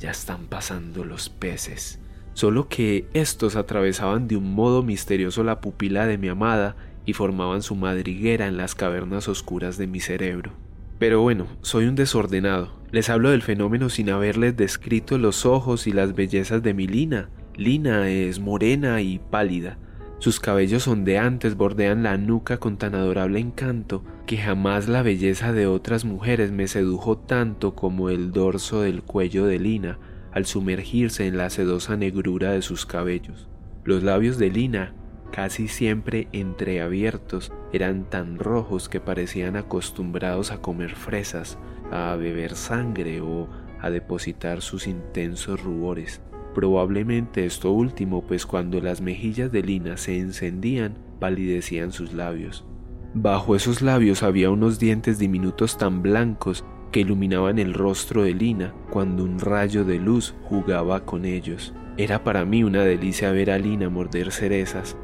ya 0.00 0.12
están 0.12 0.46
pasando 0.46 1.04
los 1.04 1.28
peces. 1.28 2.00
Solo 2.36 2.68
que 2.68 3.06
estos 3.14 3.56
atravesaban 3.56 4.28
de 4.28 4.36
un 4.36 4.54
modo 4.54 4.82
misterioso 4.82 5.42
la 5.42 5.62
pupila 5.62 6.06
de 6.06 6.18
mi 6.18 6.28
amada 6.28 6.76
y 7.06 7.14
formaban 7.14 7.62
su 7.62 7.74
madriguera 7.76 8.46
en 8.46 8.58
las 8.58 8.74
cavernas 8.74 9.26
oscuras 9.26 9.78
de 9.78 9.86
mi 9.86 10.00
cerebro. 10.00 10.52
Pero 10.98 11.22
bueno, 11.22 11.46
soy 11.62 11.86
un 11.86 11.94
desordenado. 11.94 12.74
Les 12.90 13.08
hablo 13.08 13.30
del 13.30 13.40
fenómeno 13.40 13.88
sin 13.88 14.10
haberles 14.10 14.54
descrito 14.54 15.16
los 15.16 15.46
ojos 15.46 15.86
y 15.86 15.92
las 15.92 16.14
bellezas 16.14 16.62
de 16.62 16.74
mi 16.74 16.86
Lina. 16.86 17.30
Lina 17.54 18.10
es 18.10 18.38
morena 18.38 19.00
y 19.00 19.18
pálida. 19.18 19.78
Sus 20.18 20.38
cabellos 20.38 20.86
ondeantes 20.88 21.56
bordean 21.56 22.02
la 22.02 22.18
nuca 22.18 22.58
con 22.58 22.76
tan 22.76 22.94
adorable 22.94 23.40
encanto 23.40 24.04
que 24.26 24.36
jamás 24.36 24.88
la 24.88 25.00
belleza 25.00 25.54
de 25.54 25.66
otras 25.66 26.04
mujeres 26.04 26.52
me 26.52 26.68
sedujo 26.68 27.16
tanto 27.16 27.74
como 27.74 28.10
el 28.10 28.30
dorso 28.30 28.82
del 28.82 29.00
cuello 29.00 29.46
de 29.46 29.58
Lina 29.58 29.98
al 30.36 30.44
sumergirse 30.44 31.26
en 31.26 31.38
la 31.38 31.48
sedosa 31.48 31.96
negrura 31.96 32.52
de 32.52 32.60
sus 32.60 32.84
cabellos. 32.84 33.48
Los 33.84 34.02
labios 34.02 34.36
de 34.36 34.50
Lina 34.50 34.92
casi 35.30 35.68
siempre 35.68 36.28
entreabiertos, 36.32 37.52
eran 37.72 38.08
tan 38.08 38.38
rojos 38.38 38.88
que 38.88 39.00
parecían 39.00 39.56
acostumbrados 39.56 40.50
a 40.50 40.58
comer 40.58 40.94
fresas, 40.94 41.58
a 41.90 42.14
beber 42.16 42.54
sangre 42.54 43.20
o 43.20 43.48
a 43.80 43.90
depositar 43.90 44.62
sus 44.62 44.86
intensos 44.86 45.62
rubores. 45.62 46.20
Probablemente 46.54 47.44
esto 47.44 47.72
último, 47.72 48.26
pues 48.26 48.46
cuando 48.46 48.80
las 48.80 49.00
mejillas 49.00 49.52
de 49.52 49.62
Lina 49.62 49.96
se 49.96 50.18
encendían, 50.18 50.96
palidecían 51.20 51.92
sus 51.92 52.12
labios. 52.12 52.64
Bajo 53.14 53.56
esos 53.56 53.82
labios 53.82 54.22
había 54.22 54.50
unos 54.50 54.78
dientes 54.78 55.18
diminutos 55.18 55.78
tan 55.78 56.02
blancos 56.02 56.64
que 56.90 57.00
iluminaban 57.00 57.58
el 57.58 57.74
rostro 57.74 58.22
de 58.22 58.34
Lina 58.34 58.74
cuando 58.90 59.24
un 59.24 59.38
rayo 59.38 59.84
de 59.84 59.98
luz 59.98 60.34
jugaba 60.44 61.04
con 61.04 61.24
ellos. 61.24 61.74
Era 61.96 62.24
para 62.24 62.44
mí 62.44 62.62
una 62.62 62.82
delicia 62.82 63.32
ver 63.32 63.50
a 63.50 63.58
Lina 63.58 63.88
morder 63.88 64.32
cerezas, 64.32 64.96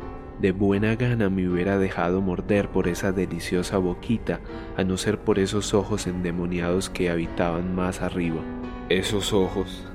de 0.42 0.50
buena 0.50 0.96
gana 0.96 1.30
me 1.30 1.48
hubiera 1.48 1.78
dejado 1.78 2.20
morder 2.20 2.68
por 2.68 2.88
esa 2.88 3.12
deliciosa 3.12 3.78
boquita, 3.78 4.40
a 4.76 4.82
no 4.82 4.96
ser 4.96 5.20
por 5.20 5.38
esos 5.38 5.72
ojos 5.72 6.08
endemoniados 6.08 6.90
que 6.90 7.10
habitaban 7.10 7.76
más 7.76 8.02
arriba. 8.02 8.40
Esos 8.88 9.32
ojos. 9.32 9.86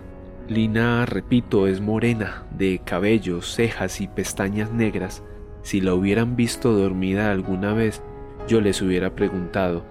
Lina, 0.47 1.05
repito, 1.05 1.67
es 1.67 1.81
morena, 1.81 2.45
de 2.51 2.79
cabello, 2.79 3.41
cejas 3.41 3.99
y 3.99 4.07
pestañas 4.07 4.71
negras. 4.71 5.21
Si 5.63 5.81
la 5.81 5.93
hubieran 5.93 6.37
visto 6.37 6.71
dormida 6.71 7.29
alguna 7.29 7.73
vez, 7.73 8.01
yo 8.47 8.61
les 8.61 8.81
hubiera 8.81 9.15
preguntado, 9.15 9.83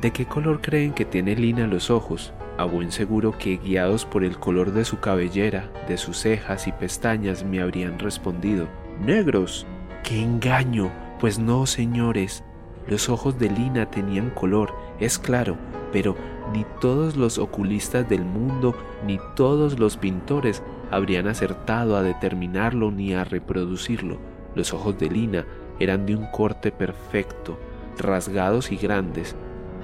¿de 0.00 0.12
qué 0.12 0.24
color 0.24 0.60
creen 0.60 0.92
que 0.92 1.04
tiene 1.04 1.36
Lina 1.36 1.66
los 1.66 1.90
ojos? 1.90 2.32
A 2.56 2.64
buen 2.64 2.92
seguro 2.92 3.36
que 3.36 3.58
guiados 3.58 4.04
por 4.04 4.24
el 4.24 4.38
color 4.38 4.72
de 4.72 4.84
su 4.84 5.00
cabellera, 5.00 5.70
de 5.88 5.96
sus 5.96 6.18
cejas 6.18 6.66
y 6.66 6.72
pestañas 6.72 7.44
me 7.44 7.60
habrían 7.60 7.98
respondido, 7.98 8.66
negros. 9.04 9.66
¡Qué 10.02 10.20
engaño! 10.22 10.90
Pues 11.20 11.38
no, 11.38 11.66
señores. 11.66 12.44
Los 12.86 13.08
ojos 13.08 13.38
de 13.38 13.50
Lina 13.50 13.90
tenían 13.90 14.30
color, 14.30 14.74
es 14.98 15.18
claro, 15.18 15.56
pero 15.92 16.16
ni 16.52 16.64
todos 16.80 17.16
los 17.16 17.38
oculistas 17.38 18.08
del 18.08 18.24
mundo 18.24 18.74
ni 19.06 19.20
todos 19.36 19.78
los 19.78 19.96
pintores 19.96 20.62
habrían 20.90 21.28
acertado 21.28 21.96
a 21.96 22.02
determinarlo 22.02 22.90
ni 22.90 23.14
a 23.14 23.24
reproducirlo. 23.24 24.18
Los 24.54 24.72
ojos 24.72 24.98
de 24.98 25.10
Lina 25.10 25.46
eran 25.78 26.06
de 26.06 26.16
un 26.16 26.26
corte 26.26 26.72
perfecto, 26.72 27.58
rasgados 27.98 28.72
y 28.72 28.76
grandes. 28.76 29.36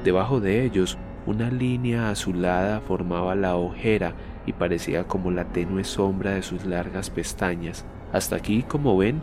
Debajo 0.04 0.40
de 0.40 0.64
ellos, 0.64 0.98
una 1.26 1.50
línea 1.50 2.10
azulada 2.10 2.80
formaba 2.80 3.34
la 3.34 3.56
ojera 3.56 4.14
y 4.46 4.52
parecía 4.52 5.04
como 5.04 5.30
la 5.30 5.44
tenue 5.46 5.84
sombra 5.84 6.32
de 6.32 6.42
sus 6.42 6.64
largas 6.64 7.10
pestañas. 7.10 7.84
Hasta 8.12 8.36
aquí, 8.36 8.62
como 8.62 8.96
ven, 8.96 9.20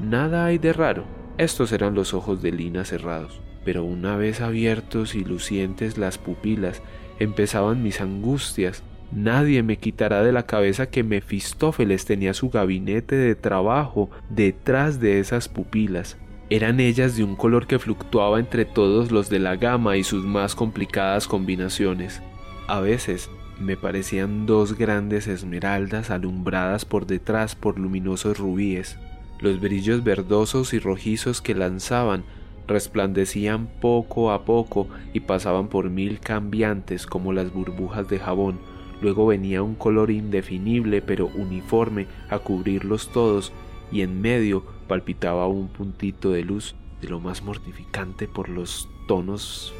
Nada 0.00 0.44
hay 0.44 0.58
de 0.58 0.72
raro. 0.72 1.04
Estos 1.38 1.72
eran 1.72 1.94
los 1.94 2.14
ojos 2.14 2.40
de 2.40 2.52
Lina 2.52 2.84
cerrados, 2.84 3.40
pero 3.64 3.82
una 3.82 4.16
vez 4.16 4.40
abiertos 4.40 5.16
y 5.16 5.24
lucientes 5.24 5.98
las 5.98 6.18
pupilas, 6.18 6.82
empezaban 7.18 7.82
mis 7.82 8.00
angustias. 8.00 8.84
Nadie 9.10 9.64
me 9.64 9.78
quitará 9.78 10.22
de 10.22 10.30
la 10.30 10.44
cabeza 10.44 10.88
que 10.88 11.02
Mefistófeles 11.02 12.04
tenía 12.04 12.32
su 12.32 12.50
gabinete 12.50 13.16
de 13.16 13.34
trabajo 13.34 14.08
detrás 14.30 15.00
de 15.00 15.18
esas 15.18 15.48
pupilas. 15.48 16.16
Eran 16.50 16.80
ellas 16.80 17.14
de 17.14 17.24
un 17.24 17.36
color 17.36 17.66
que 17.66 17.78
fluctuaba 17.78 18.40
entre 18.40 18.64
todos 18.64 19.10
los 19.10 19.28
de 19.28 19.38
la 19.38 19.56
gama 19.56 19.98
y 19.98 20.04
sus 20.04 20.24
más 20.24 20.54
complicadas 20.54 21.28
combinaciones. 21.28 22.22
A 22.66 22.80
veces 22.80 23.28
me 23.60 23.76
parecían 23.76 24.46
dos 24.46 24.78
grandes 24.78 25.26
esmeraldas 25.26 26.10
alumbradas 26.10 26.86
por 26.86 27.06
detrás 27.06 27.54
por 27.54 27.78
luminosos 27.78 28.38
rubíes. 28.38 28.96
Los 29.40 29.60
brillos 29.60 30.04
verdosos 30.04 30.72
y 30.72 30.78
rojizos 30.78 31.42
que 31.42 31.54
lanzaban 31.54 32.24
resplandecían 32.66 33.66
poco 33.66 34.30
a 34.30 34.46
poco 34.46 34.88
y 35.12 35.20
pasaban 35.20 35.68
por 35.68 35.90
mil 35.90 36.18
cambiantes 36.18 37.06
como 37.06 37.34
las 37.34 37.52
burbujas 37.52 38.08
de 38.08 38.20
jabón. 38.20 38.58
Luego 39.02 39.26
venía 39.26 39.62
un 39.62 39.74
color 39.74 40.10
indefinible 40.10 41.02
pero 41.02 41.26
uniforme 41.26 42.06
a 42.30 42.38
cubrirlos 42.38 43.12
todos 43.12 43.52
y 43.92 44.00
en 44.00 44.22
medio 44.22 44.77
palpitaba 44.88 45.46
un 45.46 45.68
puntito 45.68 46.30
de 46.30 46.42
luz 46.42 46.74
de 47.00 47.08
lo 47.08 47.20
más 47.20 47.42
mortificante 47.42 48.26
por 48.26 48.48
los 48.48 48.88
tonos 49.06 49.72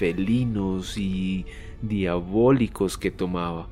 felinos 0.00 0.96
y 0.96 1.46
diabólicos 1.82 2.96
que 2.96 3.10
tomaba. 3.10 3.68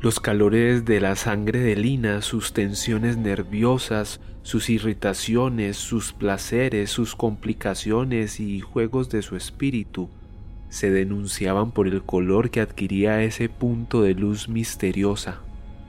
Los 0.00 0.20
calores 0.20 0.84
de 0.84 1.00
la 1.00 1.16
sangre 1.16 1.58
de 1.58 1.74
Lina, 1.74 2.22
sus 2.22 2.52
tensiones 2.52 3.16
nerviosas, 3.16 4.20
sus 4.42 4.70
irritaciones, 4.70 5.76
sus 5.76 6.12
placeres, 6.12 6.90
sus 6.90 7.16
complicaciones 7.16 8.38
y 8.38 8.60
juegos 8.60 9.08
de 9.08 9.22
su 9.22 9.36
espíritu 9.36 10.08
se 10.68 10.90
denunciaban 10.90 11.72
por 11.72 11.88
el 11.88 12.02
color 12.02 12.50
que 12.50 12.60
adquiría 12.60 13.22
ese 13.22 13.48
punto 13.48 14.02
de 14.02 14.14
luz 14.14 14.48
misteriosa. 14.48 15.40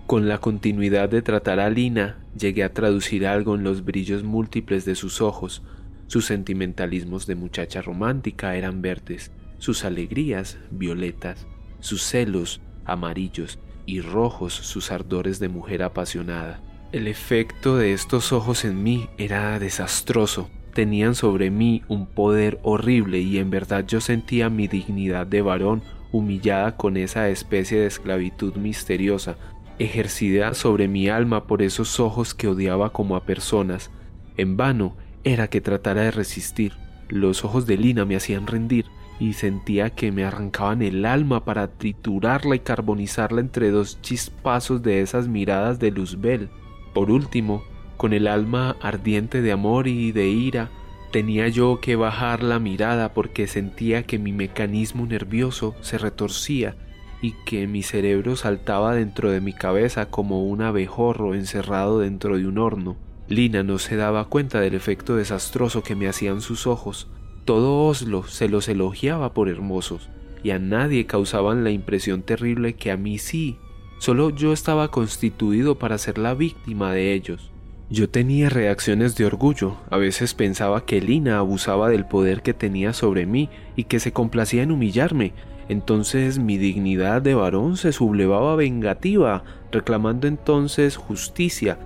Con 0.07 0.29
la 0.29 0.37
continuidad 0.37 1.09
de 1.09 1.21
tratar 1.21 1.59
a 1.59 1.69
Lina, 1.69 2.17
llegué 2.39 2.63
a 2.63 2.71
traducir 2.71 3.27
algo 3.27 3.55
en 3.55 3.63
los 3.63 3.83
brillos 3.83 4.23
múltiples 4.23 4.85
de 4.85 4.95
sus 4.95 5.19
ojos. 5.19 5.63
Sus 6.07 6.25
sentimentalismos 6.25 7.27
de 7.27 7.35
muchacha 7.35 7.81
romántica 7.81 8.55
eran 8.55 8.81
verdes, 8.81 9.33
sus 9.57 9.83
alegrías 9.83 10.59
violetas, 10.71 11.45
sus 11.81 12.03
celos 12.03 12.61
amarillos 12.85 13.59
y 13.85 13.99
rojos 13.99 14.53
sus 14.53 14.91
ardores 14.93 15.39
de 15.39 15.49
mujer 15.49 15.83
apasionada. 15.83 16.61
El 16.93 17.09
efecto 17.09 17.75
de 17.75 17.91
estos 17.91 18.31
ojos 18.31 18.63
en 18.63 18.81
mí 18.81 19.09
era 19.17 19.59
desastroso. 19.59 20.49
Tenían 20.73 21.15
sobre 21.15 21.51
mí 21.51 21.83
un 21.89 22.05
poder 22.05 22.59
horrible 22.63 23.19
y 23.19 23.39
en 23.39 23.49
verdad 23.49 23.85
yo 23.85 23.99
sentía 23.99 24.49
mi 24.49 24.69
dignidad 24.69 25.27
de 25.27 25.41
varón 25.41 25.83
humillada 26.13 26.77
con 26.77 26.95
esa 26.95 27.27
especie 27.27 27.79
de 27.79 27.87
esclavitud 27.87 28.55
misteriosa, 28.55 29.35
ejercida 29.79 30.53
sobre 30.53 30.88
mi 30.88 31.10
alma 31.10 31.46
por 31.46 31.62
esos 31.62 32.00
ojos 32.00 32.34
que 32.34 32.48
odiaba 32.48 32.91
como 32.91 33.15
a 33.15 33.24
personas. 33.24 33.91
En 34.38 34.57
vano 34.57 34.96
era 35.24 35.50
que 35.50 35.62
tratara 35.62 36.03
de 36.03 36.12
resistir. 36.12 36.74
Los 37.10 37.46
ojos 37.46 37.65
de 37.65 37.77
Lina 37.77 38.05
me 38.05 38.15
hacían 38.15 38.48
rendir 38.48 38.86
y 39.19 39.34
sentía 39.34 39.89
que 39.89 40.12
me 40.12 40.25
arrancaban 40.25 40.81
el 40.81 41.05
alma 41.05 41.46
para 41.46 41.67
triturarla 41.67 42.55
y 42.55 42.60
carbonizarla 42.60 43.41
entre 43.41 43.72
dos 43.72 44.01
chispazos 44.01 44.84
de 44.84 45.01
esas 45.01 45.27
miradas 45.27 45.79
de 45.79 45.91
Luzbel. 45.91 46.50
Por 46.93 47.12
último, 47.12 47.63
con 47.98 48.13
el 48.13 48.27
alma 48.27 48.75
ardiente 48.81 49.41
de 49.41 49.51
amor 49.51 49.88
y 49.88 50.12
de 50.12 50.27
ira, 50.27 50.69
tenía 51.12 51.48
yo 51.48 51.79
que 51.81 51.96
bajar 51.96 52.43
la 52.43 52.60
mirada 52.60 53.13
porque 53.13 53.48
sentía 53.48 54.03
que 54.03 54.19
mi 54.19 54.34
mecanismo 54.34 55.05
nervioso 55.05 55.75
se 55.81 55.98
retorcía 55.98 56.75
y 57.21 57.33
que 57.45 57.67
mi 57.67 57.83
cerebro 57.83 58.36
saltaba 58.36 58.93
dentro 58.93 59.31
de 59.31 59.41
mi 59.41 59.53
cabeza 59.53 60.07
como 60.07 60.45
un 60.45 60.62
abejorro 60.62 61.33
encerrado 61.33 62.00
dentro 62.00 62.38
de 62.38 62.47
un 62.47 62.57
horno. 62.57 62.97
Lina 63.27 63.63
no 63.63 63.79
se 63.79 63.95
daba 63.95 64.25
cuenta 64.25 64.62
del 64.62 64.75
efecto 64.75 65.15
desastroso 65.15 65.83
que 65.83 65.95
me 65.95 66.07
hacían 66.07 66.41
sus 66.41 66.67
ojos. 66.67 67.09
Todo 67.45 67.86
Oslo 67.86 68.24
se 68.24 68.50
los 68.50 68.67
elogiaba 68.67 69.33
por 69.33 69.50
hermosos, 69.50 70.09
y 70.43 70.51
a 70.51 70.59
nadie 70.59 71.05
causaban 71.05 71.63
la 71.63 71.71
impresión 71.71 72.21
terrible 72.21 72.75
que 72.75 72.91
a 72.91 72.97
mí 72.97 73.17
sí 73.17 73.57
Solo 74.00 74.29
yo 74.29 74.53
estaba 74.53 74.91
constituido 74.91 75.79
para 75.79 75.97
ser 75.97 76.17
la 76.17 76.36
víctima 76.36 76.93
de 76.93 77.13
ellos. 77.13 77.51
Yo 77.89 78.09
tenía 78.09 78.50
reacciones 78.50 79.15
de 79.15 79.25
orgullo, 79.25 79.77
a 79.89 79.97
veces 79.97 80.33
pensaba 80.33 80.86
que 80.86 81.01
Lina 81.01 81.39
abusaba 81.39 81.89
del 81.89 82.05
poder 82.05 82.41
que 82.41 82.53
tenía 82.53 82.93
sobre 82.93 83.25
mí 83.25 83.50
y 83.75 83.86
que 83.86 84.00
se 84.00 84.12
complacía 84.12 84.62
en 84.62 84.71
humillarme, 84.71 85.33
entonces 85.69 86.39
mi 86.39 86.57
dignidad 86.57 87.21
de 87.21 87.36
varón 87.36 87.77
se 87.77 87.91
sublevaba 87.91 88.55
vengativa, 88.55 89.43
reclamando 89.71 90.27
entonces 90.27 90.95
justicia, 90.95 91.77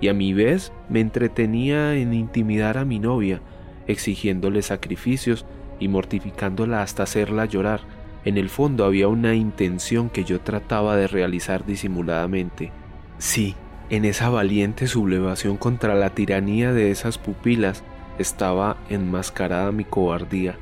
y 0.00 0.08
a 0.08 0.14
mi 0.14 0.32
vez 0.32 0.72
me 0.88 1.00
entretenía 1.00 1.94
en 1.94 2.14
intimidar 2.14 2.78
a 2.78 2.84
mi 2.84 2.98
novia, 2.98 3.40
exigiéndole 3.86 4.62
sacrificios 4.62 5.46
y 5.80 5.88
mortificándola 5.88 6.82
hasta 6.82 7.04
hacerla 7.04 7.44
llorar. 7.44 7.80
En 8.24 8.36
el 8.36 8.48
fondo 8.48 8.84
había 8.84 9.08
una 9.08 9.34
intención 9.34 10.10
que 10.10 10.24
yo 10.24 10.40
trataba 10.40 10.96
de 10.96 11.06
realizar 11.06 11.64
disimuladamente. 11.64 12.72
Sí, 13.18 13.54
en 13.90 14.04
esa 14.04 14.28
valiente 14.28 14.86
sublevación 14.86 15.56
contra 15.56 15.94
la 15.94 16.10
tiranía 16.10 16.72
de 16.72 16.90
esas 16.90 17.16
pupilas 17.16 17.82
estaba 18.18 18.76
enmascarada 18.90 19.72
mi 19.72 19.84
cobardía. 19.84 20.56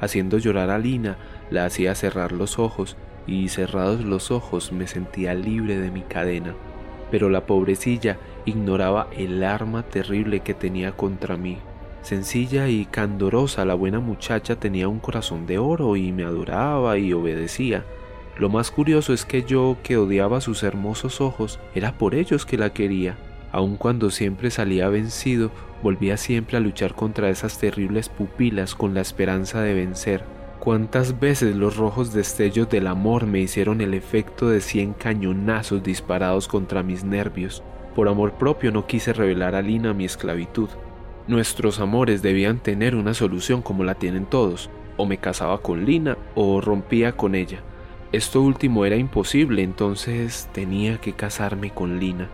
Haciendo 0.00 0.38
llorar 0.38 0.70
a 0.70 0.78
Lina, 0.78 1.18
la 1.50 1.64
hacía 1.64 1.94
cerrar 1.94 2.32
los 2.32 2.58
ojos 2.58 2.96
y 3.26 3.48
cerrados 3.48 4.04
los 4.04 4.30
ojos 4.30 4.72
me 4.72 4.86
sentía 4.86 5.34
libre 5.34 5.78
de 5.78 5.90
mi 5.90 6.02
cadena. 6.02 6.54
Pero 7.10 7.28
la 7.28 7.46
pobrecilla 7.46 8.18
ignoraba 8.44 9.08
el 9.16 9.42
arma 9.44 9.82
terrible 9.82 10.40
que 10.40 10.54
tenía 10.54 10.92
contra 10.92 11.36
mí. 11.36 11.58
Sencilla 12.02 12.68
y 12.68 12.86
candorosa, 12.86 13.64
la 13.64 13.74
buena 13.74 14.00
muchacha 14.00 14.56
tenía 14.56 14.88
un 14.88 15.00
corazón 15.00 15.46
de 15.46 15.58
oro 15.58 15.96
y 15.96 16.12
me 16.12 16.24
adoraba 16.24 16.96
y 16.98 17.12
obedecía. 17.12 17.84
Lo 18.38 18.48
más 18.48 18.70
curioso 18.70 19.12
es 19.12 19.26
que 19.26 19.42
yo, 19.42 19.76
que 19.82 19.98
odiaba 19.98 20.40
sus 20.40 20.62
hermosos 20.62 21.20
ojos, 21.20 21.60
era 21.74 21.92
por 21.92 22.14
ellos 22.14 22.46
que 22.46 22.56
la 22.56 22.72
quería. 22.72 23.18
Aun 23.52 23.76
cuando 23.76 24.10
siempre 24.10 24.50
salía 24.50 24.88
vencido, 24.88 25.50
volvía 25.82 26.16
siempre 26.16 26.56
a 26.56 26.60
luchar 26.60 26.94
contra 26.94 27.28
esas 27.28 27.58
terribles 27.58 28.08
pupilas 28.08 28.74
con 28.74 28.94
la 28.94 29.02
esperanza 29.02 29.60
de 29.60 29.74
vencer. 29.74 30.39
Cuántas 30.60 31.18
veces 31.18 31.56
los 31.56 31.78
rojos 31.78 32.12
destellos 32.12 32.68
del 32.68 32.86
amor 32.86 33.24
me 33.24 33.40
hicieron 33.40 33.80
el 33.80 33.94
efecto 33.94 34.50
de 34.50 34.60
cien 34.60 34.92
cañonazos 34.92 35.82
disparados 35.82 36.48
contra 36.48 36.82
mis 36.82 37.02
nervios. 37.02 37.62
Por 37.94 38.08
amor 38.08 38.32
propio 38.32 38.70
no 38.70 38.86
quise 38.86 39.14
revelar 39.14 39.54
a 39.54 39.62
Lina 39.62 39.94
mi 39.94 40.04
esclavitud. 40.04 40.68
Nuestros 41.26 41.80
amores 41.80 42.20
debían 42.20 42.58
tener 42.58 42.94
una 42.94 43.14
solución 43.14 43.62
como 43.62 43.84
la 43.84 43.94
tienen 43.94 44.26
todos. 44.26 44.68
O 44.98 45.06
me 45.06 45.16
casaba 45.16 45.62
con 45.62 45.86
Lina 45.86 46.18
o 46.34 46.60
rompía 46.60 47.12
con 47.12 47.34
ella. 47.34 47.60
Esto 48.12 48.42
último 48.42 48.84
era 48.84 48.96
imposible, 48.96 49.62
entonces 49.62 50.50
tenía 50.52 51.00
que 51.00 51.14
casarme 51.14 51.70
con 51.70 51.98
Lina. 51.98 52.28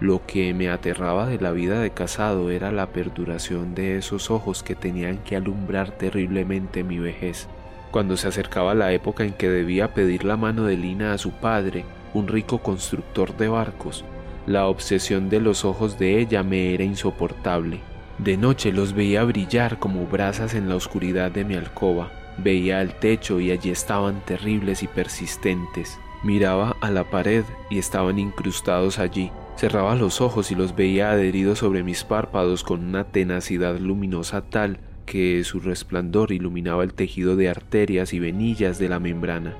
Lo 0.00 0.24
que 0.26 0.52
me 0.52 0.68
aterraba 0.68 1.26
de 1.26 1.38
la 1.38 1.52
vida 1.52 1.80
de 1.80 1.90
casado 1.90 2.50
era 2.50 2.70
la 2.70 2.88
perduración 2.88 3.74
de 3.74 3.96
esos 3.96 4.30
ojos 4.30 4.62
que 4.62 4.74
tenían 4.74 5.18
que 5.18 5.36
alumbrar 5.36 5.90
terriblemente 5.90 6.84
mi 6.84 6.98
vejez. 6.98 7.48
Cuando 7.90 8.16
se 8.16 8.28
acercaba 8.28 8.74
la 8.74 8.92
época 8.92 9.24
en 9.24 9.32
que 9.32 9.48
debía 9.48 9.94
pedir 9.94 10.24
la 10.24 10.36
mano 10.36 10.64
de 10.64 10.76
Lina 10.76 11.12
a 11.12 11.18
su 11.18 11.30
padre, 11.30 11.84
un 12.12 12.28
rico 12.28 12.58
constructor 12.58 13.36
de 13.36 13.48
barcos, 13.48 14.04
la 14.46 14.66
obsesión 14.66 15.28
de 15.28 15.40
los 15.40 15.64
ojos 15.64 15.98
de 15.98 16.20
ella 16.20 16.42
me 16.42 16.74
era 16.74 16.84
insoportable. 16.84 17.80
De 18.18 18.36
noche 18.36 18.72
los 18.72 18.92
veía 18.92 19.24
brillar 19.24 19.78
como 19.78 20.06
brasas 20.06 20.54
en 20.54 20.68
la 20.68 20.76
oscuridad 20.76 21.30
de 21.30 21.44
mi 21.44 21.54
alcoba, 21.54 22.10
Veía 22.38 22.80
al 22.80 22.94
techo 22.94 23.40
y 23.40 23.50
allí 23.50 23.70
estaban 23.70 24.20
terribles 24.26 24.82
y 24.82 24.88
persistentes. 24.88 25.98
Miraba 26.22 26.76
a 26.80 26.90
la 26.90 27.04
pared 27.04 27.44
y 27.70 27.78
estaban 27.78 28.18
incrustados 28.18 28.98
allí. 28.98 29.30
Cerraba 29.56 29.96
los 29.96 30.20
ojos 30.20 30.50
y 30.50 30.54
los 30.54 30.76
veía 30.76 31.10
adheridos 31.10 31.60
sobre 31.60 31.82
mis 31.82 32.04
párpados 32.04 32.62
con 32.62 32.84
una 32.84 33.04
tenacidad 33.04 33.78
luminosa 33.78 34.42
tal 34.42 34.78
que 35.06 35.42
su 35.44 35.60
resplandor 35.60 36.32
iluminaba 36.32 36.84
el 36.84 36.92
tejido 36.92 37.36
de 37.36 37.48
arterias 37.48 38.12
y 38.12 38.18
venillas 38.18 38.78
de 38.78 38.88
la 38.88 39.00
membrana. 39.00 39.54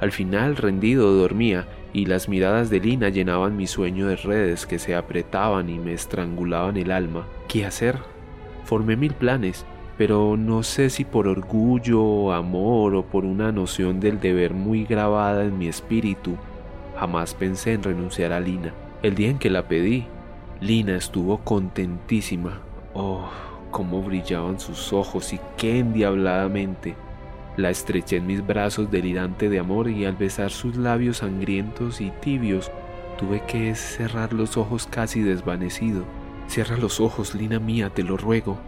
Al 0.00 0.12
final, 0.12 0.56
rendido, 0.56 1.12
dormía 1.12 1.66
y 1.92 2.06
las 2.06 2.28
miradas 2.28 2.70
de 2.70 2.80
Lina 2.80 3.08
llenaban 3.08 3.56
mi 3.56 3.66
sueño 3.66 4.06
de 4.06 4.16
redes 4.16 4.64
que 4.64 4.78
se 4.78 4.94
apretaban 4.94 5.68
y 5.68 5.78
me 5.78 5.92
estrangulaban 5.92 6.76
el 6.76 6.90
alma. 6.90 7.26
¿Qué 7.48 7.66
hacer? 7.66 7.98
Formé 8.64 8.96
mil 8.96 9.12
planes 9.12 9.66
pero 9.98 10.36
no 10.36 10.62
sé 10.62 10.90
si 10.90 11.04
por 11.04 11.26
orgullo, 11.26 12.32
amor 12.32 12.94
o 12.94 13.02
por 13.04 13.24
una 13.24 13.50
noción 13.50 13.98
del 13.98 14.20
deber 14.20 14.54
muy 14.54 14.84
grabada 14.84 15.44
en 15.44 15.58
mi 15.58 15.66
espíritu, 15.66 16.36
jamás 16.96 17.34
pensé 17.34 17.72
en 17.72 17.82
renunciar 17.82 18.32
a 18.32 18.38
Lina. 18.38 18.72
El 19.00 19.14
día 19.14 19.30
en 19.30 19.38
que 19.38 19.48
la 19.48 19.68
pedí, 19.68 20.06
Lina 20.60 20.96
estuvo 20.96 21.38
contentísima. 21.38 22.58
Oh, 22.94 23.28
cómo 23.70 24.02
brillaban 24.02 24.58
sus 24.58 24.92
ojos 24.92 25.32
y 25.32 25.38
qué 25.56 25.78
endiabladamente. 25.78 26.96
La 27.56 27.70
estreché 27.70 28.16
en 28.16 28.26
mis 28.26 28.44
brazos 28.44 28.90
delirante 28.90 29.48
de 29.48 29.60
amor 29.60 29.88
y 29.88 30.04
al 30.04 30.16
besar 30.16 30.50
sus 30.50 30.76
labios 30.76 31.18
sangrientos 31.18 32.00
y 32.00 32.10
tibios, 32.10 32.72
tuve 33.20 33.40
que 33.46 33.72
cerrar 33.76 34.32
los 34.32 34.56
ojos 34.56 34.88
casi 34.88 35.22
desvanecido. 35.22 36.02
Cierra 36.48 36.76
los 36.76 36.98
ojos, 36.98 37.36
Lina 37.36 37.60
mía, 37.60 37.90
te 37.90 38.02
lo 38.02 38.16
ruego. 38.16 38.58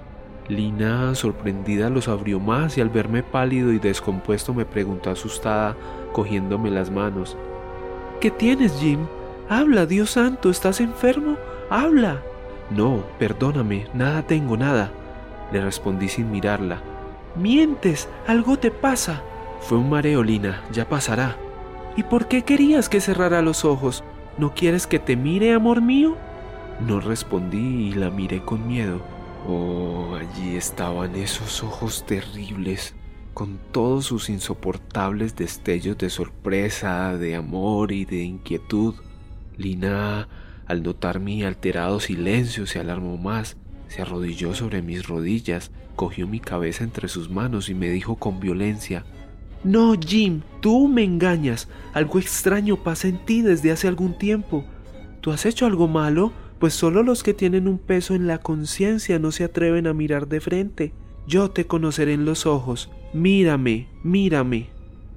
Lina, 0.47 1.13
sorprendida, 1.17 1.91
los 1.91 2.07
abrió 2.07 2.39
más 2.39 2.79
y 2.79 2.81
al 2.81 2.89
verme 2.89 3.25
pálido 3.25 3.73
y 3.73 3.81
descompuesto 3.81 4.55
me 4.55 4.65
preguntó 4.65 5.11
asustada, 5.11 5.77
cogiéndome 6.13 6.71
las 6.71 6.89
manos. 6.89 7.37
¿Qué 8.21 8.31
tienes, 8.31 8.79
Jim? 8.79 9.01
Habla, 9.51 9.85
Dios 9.85 10.11
santo, 10.11 10.49
¿estás 10.49 10.81
enfermo? 10.81 11.37
Habla. 11.71 12.23
No, 12.71 13.03
perdóname, 13.19 13.89
nada 13.93 14.23
tengo, 14.23 14.57
nada, 14.57 14.93
le 15.53 15.61
respondí 15.61 16.09
sin 16.09 16.31
mirarla. 16.31 16.81
Mientes, 17.35 18.09
algo 18.29 18.61
te 18.61 18.71
pasa. 18.71 19.25
Fue 19.61 19.77
un 19.77 19.91
mareo, 19.91 20.23
Lina, 20.23 20.63
ya 20.71 20.89
pasará. 20.89 21.37
¿Y 21.97 22.05
por 22.05 22.29
qué 22.29 22.43
querías 22.43 22.89
que 22.89 23.01
cerrara 23.01 23.43
los 23.43 23.65
ojos? 23.65 24.05
¿No 24.39 24.55
quieres 24.55 24.87
que 24.87 25.01
te 25.01 25.17
mire, 25.17 25.53
amor 25.53 25.83
mío? 25.83 26.17
No 26.87 27.01
respondí 27.01 27.89
y 27.89 27.93
la 27.95 28.09
miré 28.09 28.45
con 28.45 28.69
miedo. 28.69 29.01
Oh, 29.49 30.15
allí 30.15 30.55
estaban 30.55 31.17
esos 31.17 31.65
ojos 31.65 32.07
terribles, 32.07 32.95
con 33.35 33.59
todos 33.73 34.05
sus 34.05 34.31
insoportables 34.31 35.35
destellos 35.35 35.99
de 35.99 36.09
sorpresa, 36.09 37.19
de 37.19 37.35
amor 37.35 37.91
y 37.91 38.05
de 38.05 38.23
inquietud. 38.23 38.95
Lina, 39.57 40.29
al 40.67 40.83
notar 40.83 41.21
mi 41.21 41.43
alterado 41.45 42.01
silencio, 42.01 42.67
se 42.67 42.79
alarmó 42.79 43.17
más, 43.17 43.57
se 43.89 44.03
arrodilló 44.03 44.55
sobre 44.55 44.83
mis 44.83 45.07
rodillas, 45.07 45.71
cogió 45.97 46.27
mi 46.27 46.41
cabeza 46.41 46.85
entre 46.85 47.09
sus 47.09 47.31
manos 47.31 47.69
y 47.69 47.75
me 47.75 47.91
dijo 47.91 48.17
con 48.17 48.41
violencia, 48.41 49.05
No, 49.65 49.95
Jim, 49.99 50.43
tú 50.61 50.89
me 50.89 51.05
engañas. 51.05 51.69
Algo 51.93 52.19
extraño 52.19 52.77
pasa 52.83 53.09
en 53.09 53.25
ti 53.25 53.43
desde 53.43 53.71
hace 53.73 53.89
algún 53.89 54.17
tiempo. 54.17 54.65
¿Tú 55.21 55.33
has 55.33 55.45
hecho 55.47 55.67
algo 55.67 55.89
malo? 55.89 56.33
pues 56.61 56.75
solo 56.75 57.03
los 57.03 57.23
que 57.23 57.33
tienen 57.33 57.67
un 57.67 57.79
peso 57.79 58.15
en 58.15 58.27
la 58.27 58.39
conciencia 58.39 59.19
no 59.19 59.33
se 59.33 59.45
atreven 59.45 59.87
a 59.87 59.95
mirar 59.95 60.29
de 60.29 60.41
frente. 60.41 60.93
Yo 61.27 61.51
te 61.51 61.67
conoceré 61.67 62.13
en 62.13 62.27
los 62.27 62.45
ojos. 62.45 62.91
Mírame, 63.15 63.89
mírame. 64.05 64.69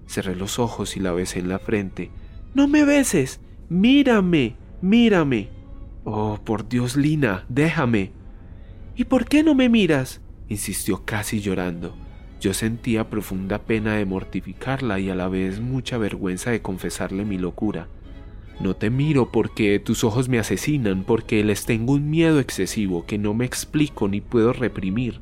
Cerré 0.08 0.38
los 0.38 0.58
ojos 0.58 0.96
y 0.96 1.02
la 1.02 1.12
besé 1.12 1.40
en 1.40 1.50
la 1.50 1.60
frente. 1.60 2.12
No 2.56 2.70
me 2.70 2.86
beses. 2.86 3.42
Mírame, 3.74 4.56
mírame. 4.84 5.50
Oh, 6.04 6.38
por 6.46 6.70
Dios, 6.70 6.96
Lina, 6.96 7.44
déjame. 7.50 8.12
¿Y 8.96 9.06
por 9.06 9.26
qué 9.26 9.42
no 9.42 9.56
me 9.56 9.68
miras? 9.68 10.22
insistió 10.48 11.06
casi 11.06 11.42
llorando. 11.42 11.96
Yo 12.40 12.54
sentía 12.54 13.10
profunda 13.10 13.58
pena 13.58 13.96
de 13.96 14.06
mortificarla 14.06 15.00
y 15.00 15.10
a 15.10 15.16
la 15.16 15.28
vez 15.28 15.60
mucha 15.60 15.98
vergüenza 15.98 16.52
de 16.52 16.62
confesarle 16.62 17.26
mi 17.26 17.40
locura. 17.40 17.88
No 18.60 18.76
te 18.76 18.92
miro 18.92 19.32
porque 19.32 19.80
tus 19.80 20.04
ojos 20.04 20.30
me 20.30 20.38
asesinan, 20.38 21.04
porque 21.04 21.44
les 21.44 21.66
tengo 21.66 21.94
un 21.94 22.12
miedo 22.12 22.40
excesivo 22.40 23.08
que 23.08 23.18
no 23.18 23.34
me 23.34 23.46
explico 23.46 24.08
ni 24.08 24.22
puedo 24.22 24.54
reprimir. 24.54 25.20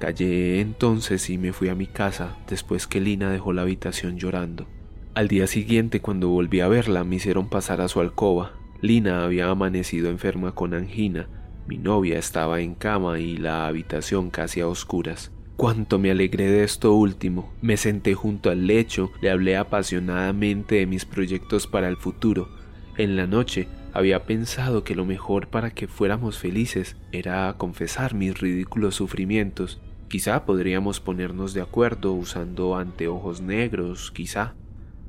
Callé 0.00 0.60
entonces 0.60 1.30
y 1.30 1.38
me 1.38 1.52
fui 1.52 1.68
a 1.68 1.76
mi 1.76 1.86
casa 1.86 2.38
después 2.48 2.88
que 2.88 3.00
Lina 3.00 3.30
dejó 3.30 3.52
la 3.52 3.62
habitación 3.62 4.18
llorando. 4.18 4.66
Al 5.14 5.28
día 5.28 5.46
siguiente, 5.46 6.00
cuando 6.00 6.28
volví 6.28 6.60
a 6.60 6.68
verla, 6.68 7.04
me 7.04 7.16
hicieron 7.16 7.48
pasar 7.48 7.80
a 7.80 7.88
su 7.88 8.00
alcoba. 8.00 8.52
Lina 8.80 9.24
había 9.24 9.48
amanecido 9.48 10.10
enferma 10.10 10.54
con 10.54 10.74
angina, 10.74 11.28
mi 11.66 11.78
novia 11.78 12.18
estaba 12.18 12.60
en 12.60 12.74
cama 12.74 13.18
y 13.18 13.36
la 13.36 13.66
habitación 13.66 14.30
casi 14.30 14.60
a 14.60 14.68
oscuras. 14.68 15.30
Cuánto 15.56 15.98
me 15.98 16.10
alegré 16.10 16.50
de 16.50 16.64
esto 16.64 16.94
último. 16.94 17.52
Me 17.62 17.76
senté 17.76 18.14
junto 18.14 18.50
al 18.50 18.66
lecho, 18.66 19.12
le 19.22 19.30
hablé 19.30 19.56
apasionadamente 19.56 20.74
de 20.76 20.86
mis 20.86 21.04
proyectos 21.04 21.66
para 21.66 21.88
el 21.88 21.96
futuro 21.96 22.48
en 22.96 23.16
la 23.16 23.26
noche 23.26 23.66
había 23.92 24.24
pensado 24.24 24.84
que 24.84 24.94
lo 24.94 25.04
mejor 25.04 25.48
para 25.48 25.70
que 25.70 25.88
fuéramos 25.88 26.38
felices 26.38 26.96
era 27.10 27.52
confesar 27.58 28.14
mis 28.14 28.38
ridículos 28.38 28.94
sufrimientos. 28.94 29.80
Quizá 30.08 30.44
podríamos 30.44 31.00
ponernos 31.00 31.54
de 31.54 31.62
acuerdo 31.62 32.12
usando 32.12 32.76
anteojos 32.76 33.40
negros, 33.40 34.12
quizá. 34.12 34.54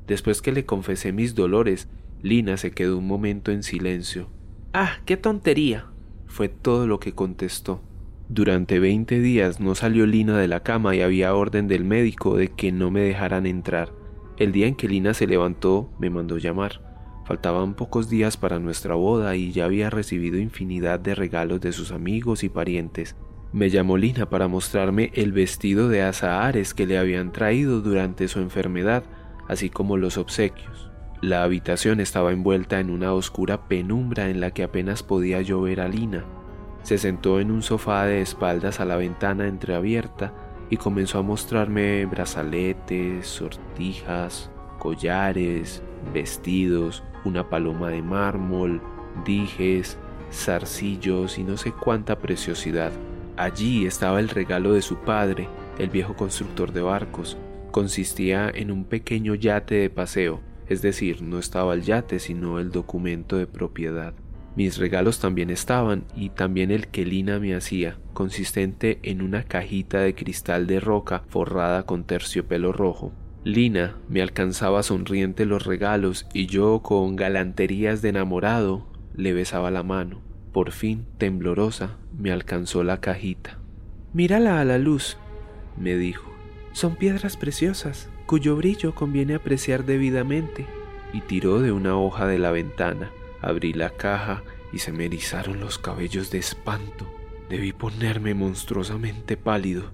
Después 0.06 0.42
que 0.42 0.52
le 0.52 0.64
confesé 0.64 1.12
mis 1.12 1.34
dolores, 1.34 1.88
Lina 2.22 2.56
se 2.56 2.70
quedó 2.70 2.98
un 2.98 3.06
momento 3.06 3.50
en 3.50 3.62
silencio. 3.62 4.28
Ah, 4.72 4.98
qué 5.04 5.16
tontería. 5.16 5.86
fue 6.26 6.48
todo 6.48 6.86
lo 6.86 7.00
que 7.00 7.12
contestó. 7.12 7.80
Durante 8.28 8.78
veinte 8.78 9.20
días 9.20 9.60
no 9.60 9.74
salió 9.74 10.06
Lina 10.06 10.36
de 10.38 10.48
la 10.48 10.60
cama 10.60 10.94
y 10.94 11.00
había 11.00 11.34
orden 11.34 11.68
del 11.68 11.84
médico 11.84 12.36
de 12.36 12.48
que 12.48 12.72
no 12.72 12.90
me 12.90 13.00
dejaran 13.00 13.46
entrar. 13.46 13.92
El 14.36 14.52
día 14.52 14.66
en 14.66 14.74
que 14.74 14.88
Lina 14.88 15.14
se 15.14 15.26
levantó 15.26 15.90
me 15.98 16.10
mandó 16.10 16.36
llamar. 16.36 16.82
Faltaban 17.24 17.74
pocos 17.74 18.10
días 18.10 18.36
para 18.36 18.58
nuestra 18.58 18.94
boda 18.94 19.34
y 19.36 19.52
ya 19.52 19.64
había 19.64 19.90
recibido 19.90 20.38
infinidad 20.38 21.00
de 21.00 21.14
regalos 21.14 21.60
de 21.60 21.72
sus 21.72 21.90
amigos 21.90 22.44
y 22.44 22.48
parientes. 22.48 23.16
Me 23.52 23.70
llamó 23.70 23.96
Lina 23.96 24.28
para 24.28 24.48
mostrarme 24.48 25.10
el 25.14 25.32
vestido 25.32 25.88
de 25.88 26.02
azahares 26.02 26.74
que 26.74 26.86
le 26.86 26.98
habían 26.98 27.32
traído 27.32 27.80
durante 27.80 28.28
su 28.28 28.40
enfermedad, 28.40 29.04
así 29.48 29.70
como 29.70 29.96
los 29.96 30.18
obsequios. 30.18 30.90
La 31.22 31.42
habitación 31.42 32.00
estaba 32.00 32.32
envuelta 32.32 32.78
en 32.78 32.90
una 32.90 33.12
oscura 33.12 33.68
penumbra 33.68 34.28
en 34.28 34.40
la 34.40 34.50
que 34.50 34.62
apenas 34.62 35.02
podía 35.02 35.40
yo 35.40 35.62
ver 35.62 35.80
a 35.80 35.88
Lina. 35.88 36.24
Se 36.82 36.98
sentó 36.98 37.40
en 37.40 37.50
un 37.50 37.62
sofá 37.62 38.04
de 38.04 38.20
espaldas 38.20 38.80
a 38.80 38.84
la 38.84 38.96
ventana 38.96 39.48
entreabierta 39.48 40.32
y 40.68 40.76
comenzó 40.76 41.18
a 41.18 41.22
mostrarme 41.22 42.04
brazaletes, 42.06 43.26
sortijas, 43.26 44.50
collares, 44.78 45.82
vestidos, 46.12 47.02
una 47.24 47.48
paloma 47.48 47.88
de 47.88 48.02
mármol, 48.02 48.80
dijes, 49.24 49.98
zarcillos 50.32 51.38
y 51.38 51.44
no 51.44 51.56
sé 51.56 51.72
cuánta 51.72 52.18
preciosidad. 52.18 52.92
Allí 53.36 53.86
estaba 53.86 54.20
el 54.20 54.28
regalo 54.28 54.72
de 54.72 54.82
su 54.82 54.96
padre, 54.96 55.48
el 55.78 55.90
viejo 55.90 56.14
constructor 56.14 56.72
de 56.72 56.82
barcos. 56.82 57.36
Consistía 57.70 58.50
en 58.52 58.70
un 58.70 58.84
pequeño 58.84 59.34
yate 59.34 59.76
de 59.76 59.90
paseo, 59.90 60.40
es 60.68 60.82
decir, 60.82 61.22
no 61.22 61.38
estaba 61.38 61.74
el 61.74 61.82
yate 61.82 62.18
sino 62.18 62.58
el 62.58 62.70
documento 62.70 63.36
de 63.36 63.46
propiedad. 63.46 64.14
Mis 64.56 64.78
regalos 64.78 65.18
también 65.18 65.50
estaban 65.50 66.04
y 66.16 66.30
también 66.30 66.70
el 66.70 66.88
que 66.88 67.04
Lina 67.04 67.38
me 67.38 67.54
hacía, 67.54 67.98
consistente 68.14 68.98
en 69.02 69.20
una 69.20 69.42
cajita 69.42 70.00
de 70.00 70.14
cristal 70.14 70.66
de 70.66 70.80
roca 70.80 71.24
forrada 71.28 71.84
con 71.84 72.04
terciopelo 72.04 72.72
rojo. 72.72 73.12
Lina 73.44 73.96
me 74.08 74.22
alcanzaba 74.22 74.82
sonriente 74.82 75.44
los 75.44 75.66
regalos 75.66 76.26
y 76.32 76.46
yo 76.46 76.80
con 76.82 77.16
galanterías 77.16 78.00
de 78.00 78.08
enamorado 78.08 78.86
le 79.14 79.34
besaba 79.34 79.70
la 79.70 79.82
mano. 79.82 80.20
Por 80.52 80.72
fin, 80.72 81.04
temblorosa, 81.18 81.98
me 82.18 82.32
alcanzó 82.32 82.82
la 82.82 83.00
cajita. 83.02 83.58
Mírala 84.14 84.58
a 84.60 84.64
la 84.64 84.78
luz, 84.78 85.18
me 85.78 85.96
dijo. 85.96 86.35
Son 86.76 86.94
piedras 86.94 87.38
preciosas, 87.38 88.10
cuyo 88.26 88.54
brillo 88.54 88.94
conviene 88.94 89.34
apreciar 89.34 89.86
debidamente. 89.86 90.66
Y 91.14 91.22
tiró 91.22 91.60
de 91.60 91.72
una 91.72 91.96
hoja 91.96 92.26
de 92.26 92.38
la 92.38 92.50
ventana. 92.50 93.10
Abrí 93.40 93.72
la 93.72 93.88
caja 93.88 94.42
y 94.74 94.80
se 94.80 94.92
me 94.92 95.06
erizaron 95.06 95.58
los 95.58 95.78
cabellos 95.78 96.30
de 96.30 96.36
espanto. 96.36 97.10
Debí 97.48 97.72
ponerme 97.72 98.34
monstruosamente 98.34 99.38
pálido. 99.38 99.84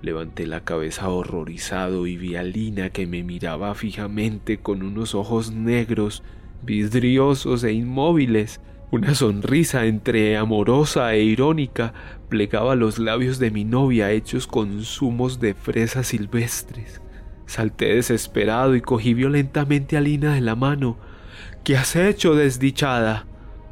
Levanté 0.00 0.46
la 0.46 0.64
cabeza 0.64 1.10
horrorizado 1.10 2.06
y 2.06 2.16
vi 2.16 2.36
a 2.36 2.42
Lina 2.42 2.88
que 2.88 3.06
me 3.06 3.22
miraba 3.22 3.74
fijamente 3.74 4.60
con 4.60 4.82
unos 4.82 5.14
ojos 5.14 5.52
negros, 5.52 6.22
vidriosos 6.62 7.64
e 7.64 7.72
inmóviles. 7.72 8.62
Una 8.90 9.14
sonrisa 9.14 9.84
entre 9.84 10.38
amorosa 10.38 11.12
e 11.12 11.22
irónica 11.22 11.92
plegaba 12.30 12.74
los 12.74 12.98
labios 12.98 13.38
de 13.38 13.50
mi 13.50 13.64
novia 13.64 14.12
hechos 14.12 14.46
con 14.46 14.82
zumos 14.82 15.40
de 15.40 15.52
fresas 15.52 16.06
silvestres. 16.06 17.02
Salté 17.44 17.94
desesperado 17.96 18.74
y 18.74 18.80
cogí 18.80 19.12
violentamente 19.12 19.98
a 19.98 20.00
Lina 20.00 20.32
de 20.32 20.40
la 20.40 20.54
mano. 20.54 20.96
¿Qué 21.64 21.76
has 21.76 21.96
hecho, 21.96 22.34
desdichada? 22.34 23.26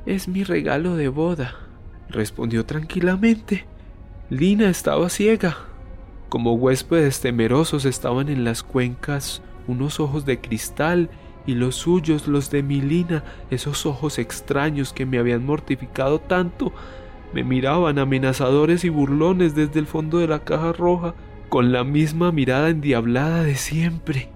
Es 0.04 0.28
mi 0.28 0.44
regalo 0.44 0.96
de 0.96 1.08
boda, 1.08 1.54
respondió 2.10 2.66
tranquilamente. 2.66 3.64
Lina 4.28 4.68
estaba 4.68 5.08
ciega. 5.08 5.56
Como 6.28 6.52
huéspedes 6.52 7.20
temerosos 7.20 7.86
estaban 7.86 8.28
en 8.28 8.44
las 8.44 8.62
cuencas 8.62 9.40
unos 9.66 9.98
ojos 9.98 10.26
de 10.26 10.42
cristal 10.42 11.08
y 11.46 11.54
los 11.54 11.76
suyos, 11.76 12.26
los 12.26 12.50
de 12.50 12.62
mi 12.62 12.80
Lina, 12.80 13.24
esos 13.50 13.86
ojos 13.86 14.18
extraños 14.18 14.92
que 14.92 15.06
me 15.06 15.18
habían 15.18 15.46
mortificado 15.46 16.18
tanto, 16.20 16.72
me 17.32 17.44
miraban 17.44 17.98
amenazadores 17.98 18.84
y 18.84 18.88
burlones 18.88 19.54
desde 19.54 19.78
el 19.78 19.86
fondo 19.86 20.18
de 20.18 20.28
la 20.28 20.44
caja 20.44 20.72
roja, 20.72 21.14
con 21.48 21.72
la 21.72 21.84
misma 21.84 22.32
mirada 22.32 22.70
endiablada 22.70 23.44
de 23.44 23.54
siempre. 23.54 24.30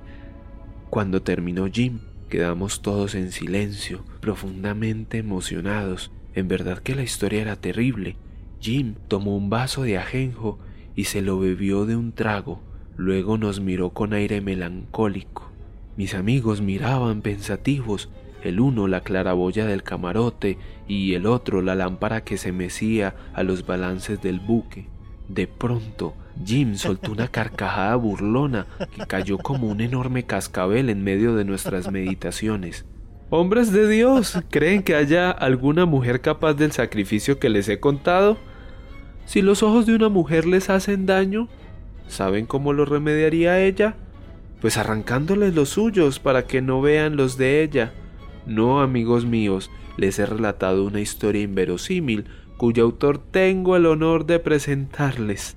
Cuando 0.91 1.23
terminó 1.23 1.67
Jim, 1.71 2.01
quedamos 2.29 2.83
todos 2.83 3.15
en 3.15 3.33
silencio, 3.33 4.05
profundamente 4.21 5.19
emocionados. 5.19 6.13
En 6.35 6.47
verdad 6.47 6.79
que 6.79 6.95
la 6.95 7.03
historia 7.03 7.43
era 7.43 7.57
terrible. 7.57 8.17
Jim 8.61 8.95
tomó 9.09 9.37
un 9.37 9.51
vaso 9.51 9.83
de 9.83 9.99
ajenjo 9.99 10.59
y 10.95 11.05
se 11.05 11.23
lo 11.23 11.39
bebió 11.39 11.87
de 11.87 11.97
un 11.97 12.13
trago, 12.13 12.61
luego 12.97 13.39
nos 13.39 13.61
miró 13.61 13.91
con 13.91 14.13
aire 14.13 14.41
melancólico. 14.41 15.50
Mis 15.97 16.15
amigos 16.15 16.61
miraban 16.61 17.23
pensativos, 17.23 18.09
el 18.43 18.61
uno 18.61 18.89
la 18.89 19.01
claraboya 19.01 19.67
del 19.67 19.83
camarote 19.83 20.59
y 20.89 21.15
el 21.15 21.27
otro 21.27 21.63
la 21.63 21.75
lámpara 21.75 22.25
que 22.25 22.39
se 22.39 22.53
mecía 22.53 23.15
a 23.35 23.43
los 23.43 23.67
balances 23.67 24.23
del 24.23 24.41
buque. 24.41 24.87
De 25.29 25.47
pronto, 25.47 26.15
Jim 26.45 26.77
soltó 26.77 27.13
una 27.13 27.29
carcajada 27.31 27.95
burlona 27.97 28.67
que 28.97 29.07
cayó 29.07 29.39
como 29.39 29.69
un 29.69 29.81
enorme 29.81 30.25
cascabel 30.25 30.91
en 30.91 31.05
medio 31.05 31.35
de 31.35 31.45
nuestras 31.45 31.91
meditaciones. 31.91 32.85
Hombres 33.33 33.71
de 33.71 33.89
Dios, 33.89 34.43
¿creen 34.51 34.83
que 34.83 34.97
haya 34.97 35.31
alguna 35.31 35.87
mujer 35.87 36.21
capaz 36.21 36.55
del 36.55 36.73
sacrificio 36.73 37.39
que 37.39 37.49
les 37.49 37.69
he 37.69 37.79
contado? 37.79 38.39
Si 39.25 39.41
los 39.41 39.63
ojos 39.63 39.87
de 39.87 39.95
una 39.95 40.09
mujer 40.09 40.47
les 40.47 40.69
hacen 40.69 41.07
daño, 41.07 41.47
¿saben 42.09 42.47
cómo 42.47 42.73
lo 42.73 42.85
remediaría 42.85 43.61
ella? 43.61 43.95
Pues 44.61 44.77
arrancándoles 44.77 45.55
los 45.55 45.71
suyos 45.71 46.19
para 46.19 46.47
que 46.47 46.61
no 46.61 46.83
vean 46.83 47.17
los 47.17 47.37
de 47.37 47.63
ella. 47.63 47.95
No, 48.47 48.81
amigos 48.81 49.25
míos, 49.25 49.71
les 49.97 50.19
he 50.19 50.27
relatado 50.27 50.85
una 50.85 51.01
historia 51.01 51.43
inverosímil 51.43 52.27
cuyo 52.57 52.85
autor 52.85 53.19
tengo 53.19 53.77
el 53.77 53.87
honor 53.87 54.27
de 54.27 54.39
presentarles. 54.39 55.57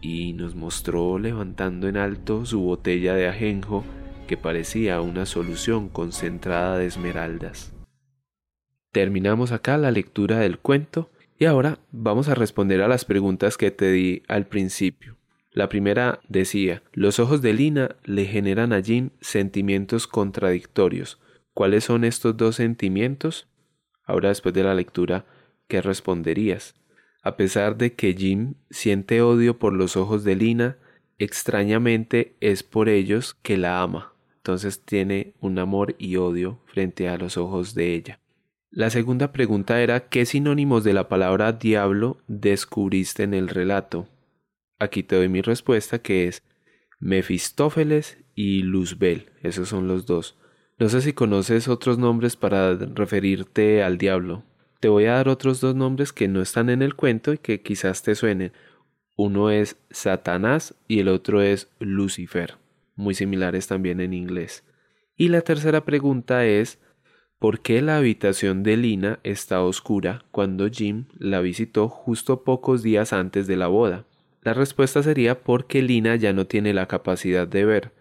Y 0.00 0.32
nos 0.32 0.54
mostró 0.54 1.18
levantando 1.18 1.88
en 1.88 1.96
alto 1.96 2.46
su 2.46 2.60
botella 2.60 3.14
de 3.14 3.28
ajenjo 3.28 3.84
que 4.26 4.36
parecía 4.36 5.00
una 5.00 5.26
solución 5.26 5.88
concentrada 5.88 6.78
de 6.78 6.86
esmeraldas. 6.86 7.72
Terminamos 8.92 9.52
acá 9.52 9.76
la 9.76 9.90
lectura 9.90 10.38
del 10.38 10.58
cuento 10.58 11.10
y 11.38 11.44
ahora 11.44 11.78
vamos 11.92 12.28
a 12.28 12.34
responder 12.34 12.80
a 12.80 12.88
las 12.88 13.04
preguntas 13.04 13.58
que 13.58 13.70
te 13.70 13.92
di 13.92 14.22
al 14.26 14.46
principio. 14.46 15.16
La 15.56 15.70
primera 15.70 16.20
decía, 16.28 16.82
los 16.92 17.18
ojos 17.18 17.40
de 17.40 17.54
Lina 17.54 17.96
le 18.04 18.26
generan 18.26 18.74
a 18.74 18.82
Jim 18.82 19.08
sentimientos 19.22 20.06
contradictorios. 20.06 21.18
¿Cuáles 21.54 21.84
son 21.84 22.04
estos 22.04 22.36
dos 22.36 22.56
sentimientos? 22.56 23.48
Ahora 24.04 24.28
después 24.28 24.54
de 24.54 24.64
la 24.64 24.74
lectura, 24.74 25.24
¿qué 25.66 25.80
responderías? 25.80 26.74
A 27.22 27.38
pesar 27.38 27.78
de 27.78 27.94
que 27.94 28.12
Jim 28.12 28.56
siente 28.68 29.22
odio 29.22 29.58
por 29.58 29.72
los 29.72 29.96
ojos 29.96 30.24
de 30.24 30.36
Lina, 30.36 30.76
extrañamente 31.16 32.36
es 32.40 32.62
por 32.62 32.90
ellos 32.90 33.32
que 33.40 33.56
la 33.56 33.80
ama. 33.80 34.12
Entonces 34.36 34.82
tiene 34.82 35.32
un 35.40 35.58
amor 35.58 35.94
y 35.96 36.16
odio 36.16 36.60
frente 36.66 37.08
a 37.08 37.16
los 37.16 37.38
ojos 37.38 37.74
de 37.74 37.94
ella. 37.94 38.20
La 38.70 38.90
segunda 38.90 39.32
pregunta 39.32 39.80
era 39.80 40.10
¿qué 40.10 40.26
sinónimos 40.26 40.84
de 40.84 40.92
la 40.92 41.08
palabra 41.08 41.52
diablo 41.52 42.18
descubriste 42.26 43.22
en 43.22 43.32
el 43.32 43.48
relato? 43.48 44.06
Aquí 44.78 45.02
te 45.02 45.16
doy 45.16 45.28
mi 45.28 45.40
respuesta 45.40 45.98
que 45.98 46.28
es 46.28 46.42
Mefistófeles 46.98 48.18
y 48.34 48.62
Luzbel, 48.62 49.30
esos 49.42 49.68
son 49.68 49.88
los 49.88 50.06
dos. 50.06 50.36
No 50.78 50.90
sé 50.90 51.00
si 51.00 51.14
conoces 51.14 51.68
otros 51.68 51.98
nombres 51.98 52.36
para 52.36 52.74
referirte 52.74 53.82
al 53.82 53.96
diablo. 53.96 54.44
Te 54.80 54.88
voy 54.88 55.06
a 55.06 55.14
dar 55.14 55.28
otros 55.28 55.62
dos 55.62 55.74
nombres 55.74 56.12
que 56.12 56.28
no 56.28 56.42
están 56.42 56.68
en 56.68 56.82
el 56.82 56.94
cuento 56.94 57.32
y 57.32 57.38
que 57.38 57.62
quizás 57.62 58.02
te 58.02 58.14
suenen. 58.14 58.52
Uno 59.16 59.50
es 59.50 59.78
Satanás 59.90 60.74
y 60.86 61.00
el 61.00 61.08
otro 61.08 61.40
es 61.40 61.70
Lucifer, 61.78 62.56
muy 62.94 63.14
similares 63.14 63.66
también 63.66 64.00
en 64.00 64.12
inglés. 64.12 64.64
Y 65.16 65.28
la 65.28 65.40
tercera 65.40 65.86
pregunta 65.86 66.44
es 66.44 66.78
¿por 67.38 67.60
qué 67.60 67.80
la 67.80 67.96
habitación 67.96 68.62
de 68.62 68.76
Lina 68.76 69.20
está 69.22 69.62
oscura 69.62 70.26
cuando 70.30 70.68
Jim 70.68 71.06
la 71.18 71.40
visitó 71.40 71.88
justo 71.88 72.44
pocos 72.44 72.82
días 72.82 73.14
antes 73.14 73.46
de 73.46 73.56
la 73.56 73.68
boda? 73.68 74.04
La 74.46 74.54
respuesta 74.54 75.02
sería 75.02 75.42
porque 75.42 75.82
Lina 75.82 76.14
ya 76.14 76.32
no 76.32 76.46
tiene 76.46 76.72
la 76.72 76.86
capacidad 76.86 77.48
de 77.48 77.64
ver. 77.64 77.92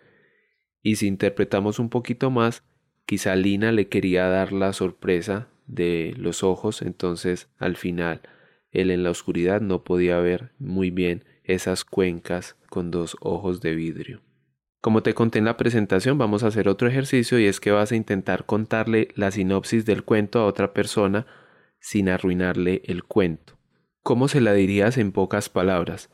Y 0.84 0.98
si 0.98 1.08
interpretamos 1.08 1.80
un 1.80 1.90
poquito 1.90 2.30
más, 2.30 2.64
quizá 3.08 3.36
Lina 3.36 3.72
le 3.72 3.88
quería 3.88 4.28
dar 4.28 4.52
la 4.52 4.72
sorpresa 4.72 5.48
de 5.66 6.14
los 6.18 6.44
ojos, 6.44 6.84
entonces 6.84 7.50
al 7.58 7.78
final 7.78 8.22
él 8.70 8.92
en 8.92 9.02
la 9.02 9.10
oscuridad 9.10 9.60
no 9.60 9.84
podía 9.84 10.20
ver 10.20 10.52
muy 10.60 10.92
bien 10.92 11.26
esas 11.44 11.84
cuencas 11.84 12.56
con 12.70 12.92
dos 12.92 13.18
ojos 13.22 13.60
de 13.62 13.74
vidrio. 13.74 14.22
Como 14.82 15.02
te 15.02 15.16
conté 15.16 15.40
en 15.40 15.46
la 15.46 15.58
presentación, 15.58 16.20
vamos 16.20 16.44
a 16.44 16.48
hacer 16.50 16.70
otro 16.70 16.88
ejercicio 16.88 17.40
y 17.40 17.48
es 17.48 17.60
que 17.60 17.72
vas 17.72 17.92
a 17.92 17.96
intentar 17.96 18.46
contarle 18.46 19.08
la 19.16 19.32
sinopsis 19.32 19.84
del 19.84 20.04
cuento 20.04 20.42
a 20.42 20.46
otra 20.46 20.74
persona 20.74 21.26
sin 21.80 22.08
arruinarle 22.08 22.84
el 22.86 23.04
cuento. 23.04 23.58
¿Cómo 24.04 24.28
se 24.28 24.42
la 24.42 24.54
dirías 24.54 25.00
en 25.00 25.12
pocas 25.12 25.50
palabras? 25.50 26.12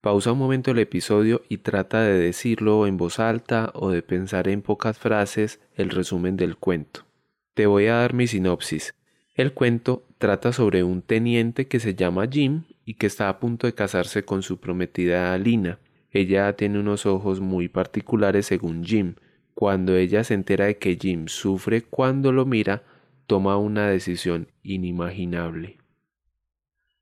Pausa 0.00 0.32
un 0.32 0.38
momento 0.38 0.70
el 0.70 0.78
episodio 0.78 1.42
y 1.50 1.58
trata 1.58 2.00
de 2.00 2.18
decirlo 2.18 2.86
en 2.86 2.96
voz 2.96 3.18
alta 3.18 3.70
o 3.74 3.90
de 3.90 4.00
pensar 4.00 4.48
en 4.48 4.62
pocas 4.62 4.98
frases 4.98 5.60
el 5.74 5.90
resumen 5.90 6.38
del 6.38 6.56
cuento. 6.56 7.04
Te 7.52 7.66
voy 7.66 7.86
a 7.86 7.96
dar 7.96 8.14
mi 8.14 8.26
sinopsis. 8.26 8.94
El 9.34 9.52
cuento 9.52 10.06
trata 10.16 10.54
sobre 10.54 10.84
un 10.84 11.02
teniente 11.02 11.66
que 11.66 11.80
se 11.80 11.94
llama 11.94 12.26
Jim 12.26 12.62
y 12.86 12.94
que 12.94 13.06
está 13.06 13.28
a 13.28 13.38
punto 13.38 13.66
de 13.66 13.74
casarse 13.74 14.24
con 14.24 14.42
su 14.42 14.58
prometida 14.58 15.36
Lina. 15.36 15.80
Ella 16.10 16.50
tiene 16.56 16.80
unos 16.80 17.04
ojos 17.04 17.40
muy 17.40 17.68
particulares 17.68 18.46
según 18.46 18.84
Jim. 18.84 19.16
Cuando 19.52 19.96
ella 19.96 20.24
se 20.24 20.32
entera 20.32 20.64
de 20.64 20.78
que 20.78 20.96
Jim 20.96 21.28
sufre 21.28 21.82
cuando 21.82 22.32
lo 22.32 22.46
mira, 22.46 22.84
toma 23.26 23.58
una 23.58 23.88
decisión 23.88 24.48
inimaginable. 24.62 25.79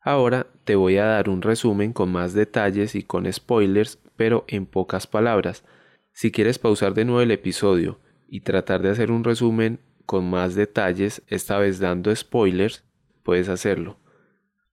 Ahora 0.00 0.46
te 0.64 0.76
voy 0.76 0.96
a 0.96 1.04
dar 1.04 1.28
un 1.28 1.42
resumen 1.42 1.92
con 1.92 2.10
más 2.10 2.32
detalles 2.32 2.94
y 2.94 3.02
con 3.02 3.30
spoilers, 3.32 3.98
pero 4.16 4.44
en 4.48 4.66
pocas 4.66 5.06
palabras. 5.06 5.64
Si 6.12 6.30
quieres 6.30 6.58
pausar 6.58 6.94
de 6.94 7.04
nuevo 7.04 7.20
el 7.20 7.30
episodio 7.30 7.98
y 8.28 8.40
tratar 8.40 8.82
de 8.82 8.90
hacer 8.90 9.10
un 9.10 9.24
resumen 9.24 9.80
con 10.06 10.28
más 10.28 10.54
detalles, 10.54 11.22
esta 11.26 11.58
vez 11.58 11.78
dando 11.78 12.14
spoilers, 12.14 12.84
puedes 13.22 13.48
hacerlo. 13.48 13.98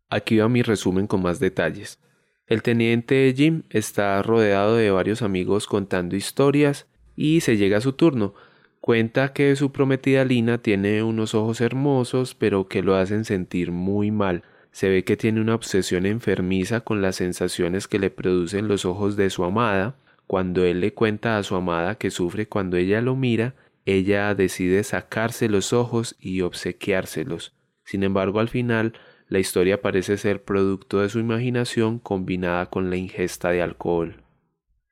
Aquí 0.09 0.37
va 0.37 0.47
mi 0.47 0.61
resumen 0.61 1.07
con 1.07 1.21
más 1.21 1.39
detalles. 1.39 1.99
El 2.47 2.61
teniente 2.61 3.33
Jim 3.35 3.63
está 3.69 4.21
rodeado 4.21 4.75
de 4.75 4.91
varios 4.91 5.21
amigos 5.23 5.65
contando 5.65 6.15
historias 6.15 6.87
y 7.15 7.41
se 7.41 7.57
llega 7.57 7.77
a 7.77 7.81
su 7.81 7.93
turno. 7.93 8.35
Cuenta 8.79 9.33
que 9.33 9.55
su 9.55 9.71
prometida 9.71 10.23
Lina 10.23 10.59
tiene 10.59 11.01
unos 11.01 11.33
ojos 11.33 11.59
hermosos 11.59 12.35
pero 12.35 12.67
que 12.67 12.83
lo 12.83 12.95
hacen 12.95 13.25
sentir 13.25 13.71
muy 13.71 14.11
mal. 14.11 14.43
Se 14.75 14.89
ve 14.89 15.05
que 15.05 15.15
tiene 15.15 15.39
una 15.39 15.55
obsesión 15.55 16.05
enfermiza 16.05 16.81
con 16.81 17.01
las 17.01 17.15
sensaciones 17.15 17.87
que 17.87 17.97
le 17.97 18.09
producen 18.09 18.67
los 18.67 18.83
ojos 18.83 19.15
de 19.15 19.29
su 19.29 19.45
amada. 19.45 19.95
Cuando 20.27 20.65
él 20.65 20.81
le 20.81 20.93
cuenta 20.93 21.37
a 21.37 21.43
su 21.43 21.55
amada 21.55 21.95
que 21.95 22.11
sufre 22.11 22.49
cuando 22.49 22.75
ella 22.75 22.99
lo 22.99 23.15
mira, 23.15 23.55
ella 23.85 24.35
decide 24.35 24.83
sacarse 24.83 25.47
los 25.47 25.71
ojos 25.71 26.17
y 26.19 26.41
obsequiárselos. 26.41 27.55
Sin 27.85 28.03
embargo, 28.03 28.41
al 28.41 28.49
final 28.49 28.91
la 29.29 29.39
historia 29.39 29.81
parece 29.81 30.17
ser 30.17 30.43
producto 30.43 30.99
de 30.99 31.07
su 31.07 31.19
imaginación 31.19 31.97
combinada 31.97 32.65
con 32.65 32.89
la 32.89 32.97
ingesta 32.97 33.51
de 33.51 33.61
alcohol. 33.61 34.23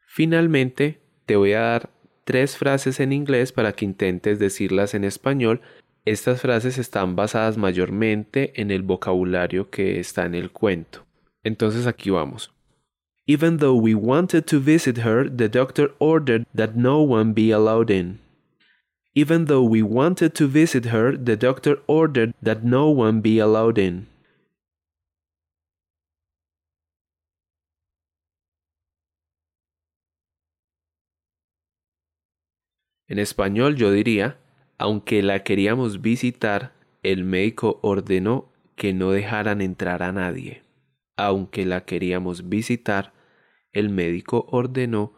Finalmente, 0.07 1.01
te 1.25 1.35
voy 1.35 1.51
a 1.51 1.59
dar 1.59 1.89
tres 2.23 2.55
frases 2.55 3.01
en 3.01 3.11
inglés 3.11 3.51
para 3.51 3.73
que 3.73 3.83
intentes 3.83 4.39
decirlas 4.39 4.93
en 4.93 5.03
español. 5.03 5.59
Estas 6.05 6.41
frases 6.41 6.77
están 6.77 7.15
basadas 7.15 7.57
mayormente 7.57 8.59
en 8.59 8.71
el 8.71 8.81
vocabulario 8.81 9.69
que 9.69 10.01
está 10.01 10.25
en 10.25 10.35
el 10.35 10.51
cuento. 10.51 11.05
Entonces 11.43 11.87
aquí 11.87 12.09
vamos. 12.09 12.51
Even 13.25 13.57
though 13.59 13.73
we 13.73 13.93
wanted 13.93 14.43
to 14.43 14.59
visit 14.59 14.97
her, 14.97 15.29
the 15.29 15.47
doctor 15.47 15.95
ordered 15.99 16.45
that 16.53 16.75
no 16.75 16.99
one 17.01 17.33
be 17.33 17.53
allowed 17.53 17.89
in. 17.89 18.19
Even 19.15 19.45
though 19.45 19.63
we 19.63 19.81
wanted 19.81 20.33
to 20.33 20.47
visit 20.47 20.87
her, 20.87 21.15
the 21.15 21.37
doctor 21.37 21.79
ordered 21.87 22.33
that 22.43 22.63
no 22.63 22.89
one 22.89 23.21
be 23.21 23.39
allowed 23.39 23.77
in. 23.77 24.07
En 33.07 33.19
español 33.19 33.75
yo 33.75 33.91
diría, 33.91 34.42
aunque 34.83 35.23
la 35.23 35.43
queríamos 35.43 36.01
visitar, 36.01 36.73
el 37.03 37.23
médico 37.23 37.79
ordenó 37.83 38.51
que 38.75 38.93
no 38.93 39.11
dejaran 39.11 39.61
entrar 39.61 40.03
a 40.03 40.11
nadie. 40.11 40.61
Aunque 41.15 41.65
la 41.65 41.85
queríamos 41.85 42.49
visitar, 42.49 43.13
el 43.71 43.87
médico 43.87 44.45
ordenó 44.49 45.13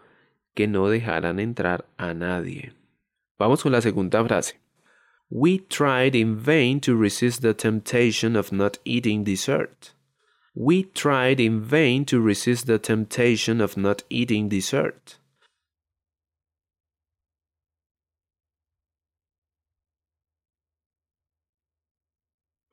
que 0.54 0.68
no 0.68 0.88
dejaran 0.88 1.40
entrar 1.40 1.88
a 1.98 2.14
nadie. 2.14 2.74
Vamos 3.40 3.64
con 3.64 3.72
la 3.72 3.82
segunda 3.82 4.24
frase. 4.24 4.60
We 5.32 5.58
tried 5.68 6.14
in 6.14 6.38
vain 6.38 6.80
to 6.82 6.96
resist 6.96 7.42
the 7.42 7.56
temptation 7.56 8.36
of 8.36 8.52
not 8.52 8.78
eating 8.84 9.24
dessert. 9.24 9.96
We 10.54 10.84
tried 10.94 11.40
in 11.40 11.64
vain 11.64 12.06
to 12.06 12.22
resist 12.22 12.68
the 12.68 12.78
temptation 12.78 13.62
of 13.62 13.78
not 13.78 14.04
eating 14.10 14.48
dessert. 14.48 15.18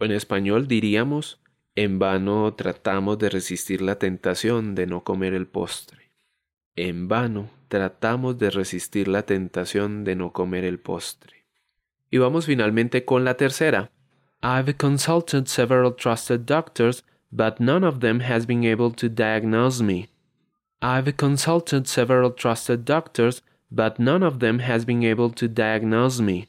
En 0.05 0.11
español 0.11 0.67
diríamos, 0.67 1.41
en 1.77 1.99
vano 1.99 2.53
tratamos 2.55 3.19
de 3.19 3.31
resistir 3.31 3.81
la 3.81 3.99
tentación 3.99 4.75
de 4.75 4.87
no 4.87 5.05
comer 5.05 5.33
el 5.33 5.47
postre. 5.47 6.11
En 6.77 7.09
vano 7.09 7.51
tratamos 7.69 8.39
de 8.39 8.51
resistir 8.51 9.09
la 9.09 9.23
tentación 9.23 10.05
de 10.05 10.17
no 10.17 10.33
comer 10.33 10.65
el 10.65 10.79
postre. 10.79 11.47
Y 12.11 12.19
vamos 12.19 12.47
finalmente 12.47 13.05
con 13.05 13.25
la 13.25 13.37
tercera. 13.37 13.91
I've 14.43 14.77
consulted 14.77 15.47
several 15.47 15.95
trusted 15.95 16.41
doctors, 16.47 17.05
but 17.31 17.61
none 17.61 17.87
of 17.87 18.01
them 18.01 18.21
has 18.21 18.47
been 18.47 18.65
able 18.65 18.93
to 18.93 19.09
diagnose 19.09 19.83
me. 19.83 20.09
I've 20.83 21.17
consulted 21.17 21.87
several 21.87 22.35
trusted 22.35 22.85
doctors, 22.85 23.43
but 23.71 23.99
none 23.99 24.27
of 24.27 24.41
them 24.41 24.59
has 24.59 24.85
been 24.85 25.05
able 25.05 25.31
to 25.31 25.47
diagnose 25.47 26.21
me. 26.21 26.49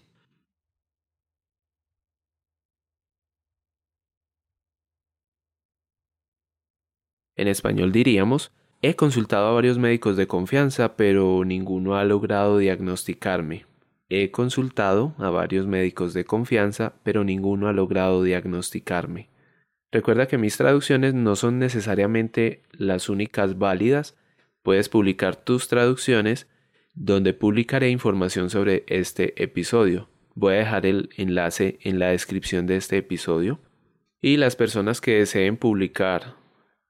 En 7.35 7.47
español 7.47 7.91
diríamos, 7.91 8.51
he 8.81 8.95
consultado 8.95 9.47
a 9.47 9.53
varios 9.53 9.77
médicos 9.77 10.17
de 10.17 10.27
confianza, 10.27 10.95
pero 10.95 11.43
ninguno 11.45 11.95
ha 11.95 12.03
logrado 12.03 12.57
diagnosticarme. 12.57 13.65
He 14.09 14.29
consultado 14.29 15.15
a 15.17 15.29
varios 15.29 15.65
médicos 15.65 16.13
de 16.13 16.25
confianza, 16.25 16.93
pero 17.03 17.23
ninguno 17.23 17.67
ha 17.67 17.73
logrado 17.73 18.21
diagnosticarme. 18.21 19.29
Recuerda 19.91 20.27
que 20.27 20.37
mis 20.37 20.57
traducciones 20.57 21.13
no 21.13 21.35
son 21.35 21.59
necesariamente 21.59 22.63
las 22.71 23.09
únicas 23.09 23.57
válidas. 23.57 24.17
Puedes 24.61 24.89
publicar 24.89 25.35
tus 25.35 25.67
traducciones 25.67 26.47
donde 26.93 27.33
publicaré 27.33 27.89
información 27.89 28.49
sobre 28.49 28.83
este 28.87 29.41
episodio. 29.41 30.09
Voy 30.35 30.55
a 30.55 30.57
dejar 30.57 30.85
el 30.85 31.09
enlace 31.15 31.79
en 31.81 31.99
la 31.99 32.09
descripción 32.09 32.67
de 32.67 32.75
este 32.75 32.97
episodio. 32.97 33.59
Y 34.21 34.37
las 34.37 34.55
personas 34.55 35.01
que 35.01 35.19
deseen 35.19 35.57
publicar 35.57 36.35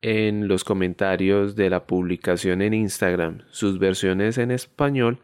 en 0.03 0.49
los 0.49 0.65
comentarios 0.65 1.55
de 1.55 1.69
la 1.69 1.87
publicación 1.87 2.61
en 2.61 2.73
Instagram 2.73 3.43
sus 3.51 3.79
versiones 3.79 4.37
en 4.37 4.51
español, 4.51 5.19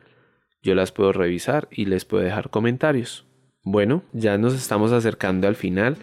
yo 0.63 0.73
las 0.73 0.93
puedo 0.93 1.11
revisar 1.11 1.67
y 1.69 1.85
les 1.85 2.05
puedo 2.05 2.23
dejar 2.23 2.49
comentarios. 2.49 3.25
Bueno, 3.63 4.03
ya 4.13 4.37
nos 4.37 4.53
estamos 4.53 4.93
acercando 4.93 5.49
al 5.49 5.55
final. 5.55 5.97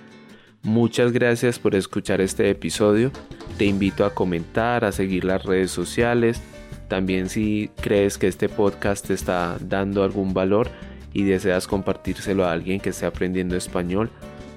Muchas 0.63 1.13
gracias 1.13 1.59
por 1.59 1.75
escuchar 1.75 2.21
este 2.21 2.51
episodio. 2.51 3.13
Te 3.57 3.65
invito 3.65 4.05
a 4.05 4.15
comentar, 4.15 4.85
a 4.85 4.93
seguir 4.93 5.25
las 5.25 5.43
redes 5.45 5.71
sociales. 5.71 6.43
También 6.89 7.31
si 7.31 7.71
crees 7.81 8.19
que 8.19 8.27
este 8.27 8.51
podcast 8.51 9.07
te 9.07 9.15
está 9.15 9.57
dando 9.59 10.05
algún 10.05 10.35
valor 10.35 10.69
y 11.15 11.25
deseas 11.25 11.67
compartírselo 11.67 12.45
a 12.45 12.53
alguien 12.53 12.81
que 12.81 12.91
esté 12.91 13.07
aprendiendo 13.07 13.57
español, 13.57 14.11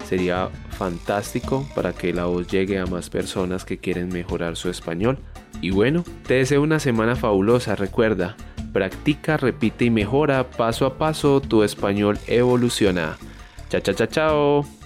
Sería 0.10 0.50
fantástico 0.72 1.70
para 1.76 1.94
que 1.94 2.12
la 2.14 2.26
voz 2.26 2.48
llegue 2.48 2.80
a 2.80 2.88
más 2.88 3.12
personas 3.12 3.64
que 3.64 3.78
quieren 3.78 4.10
mejorar 4.10 4.56
su 4.56 4.68
español. 4.68 5.20
Y 5.62 5.70
bueno, 5.70 6.04
te 6.26 6.34
deseo 6.34 6.64
una 6.64 6.80
semana 6.80 7.16
fabulosa. 7.16 7.76
Recuerda, 7.76 8.36
practica, 8.74 9.38
repite 9.38 9.86
y 9.86 9.92
mejora 9.92 10.50
paso 10.50 10.88
a 10.88 10.98
paso. 10.98 11.42
Tu 11.42 11.62
español 11.62 12.18
evoluciona. 12.26 13.20
Chao, 13.70 13.82
chao, 13.82 13.94
chao, 13.94 14.08
chao. 14.08 14.79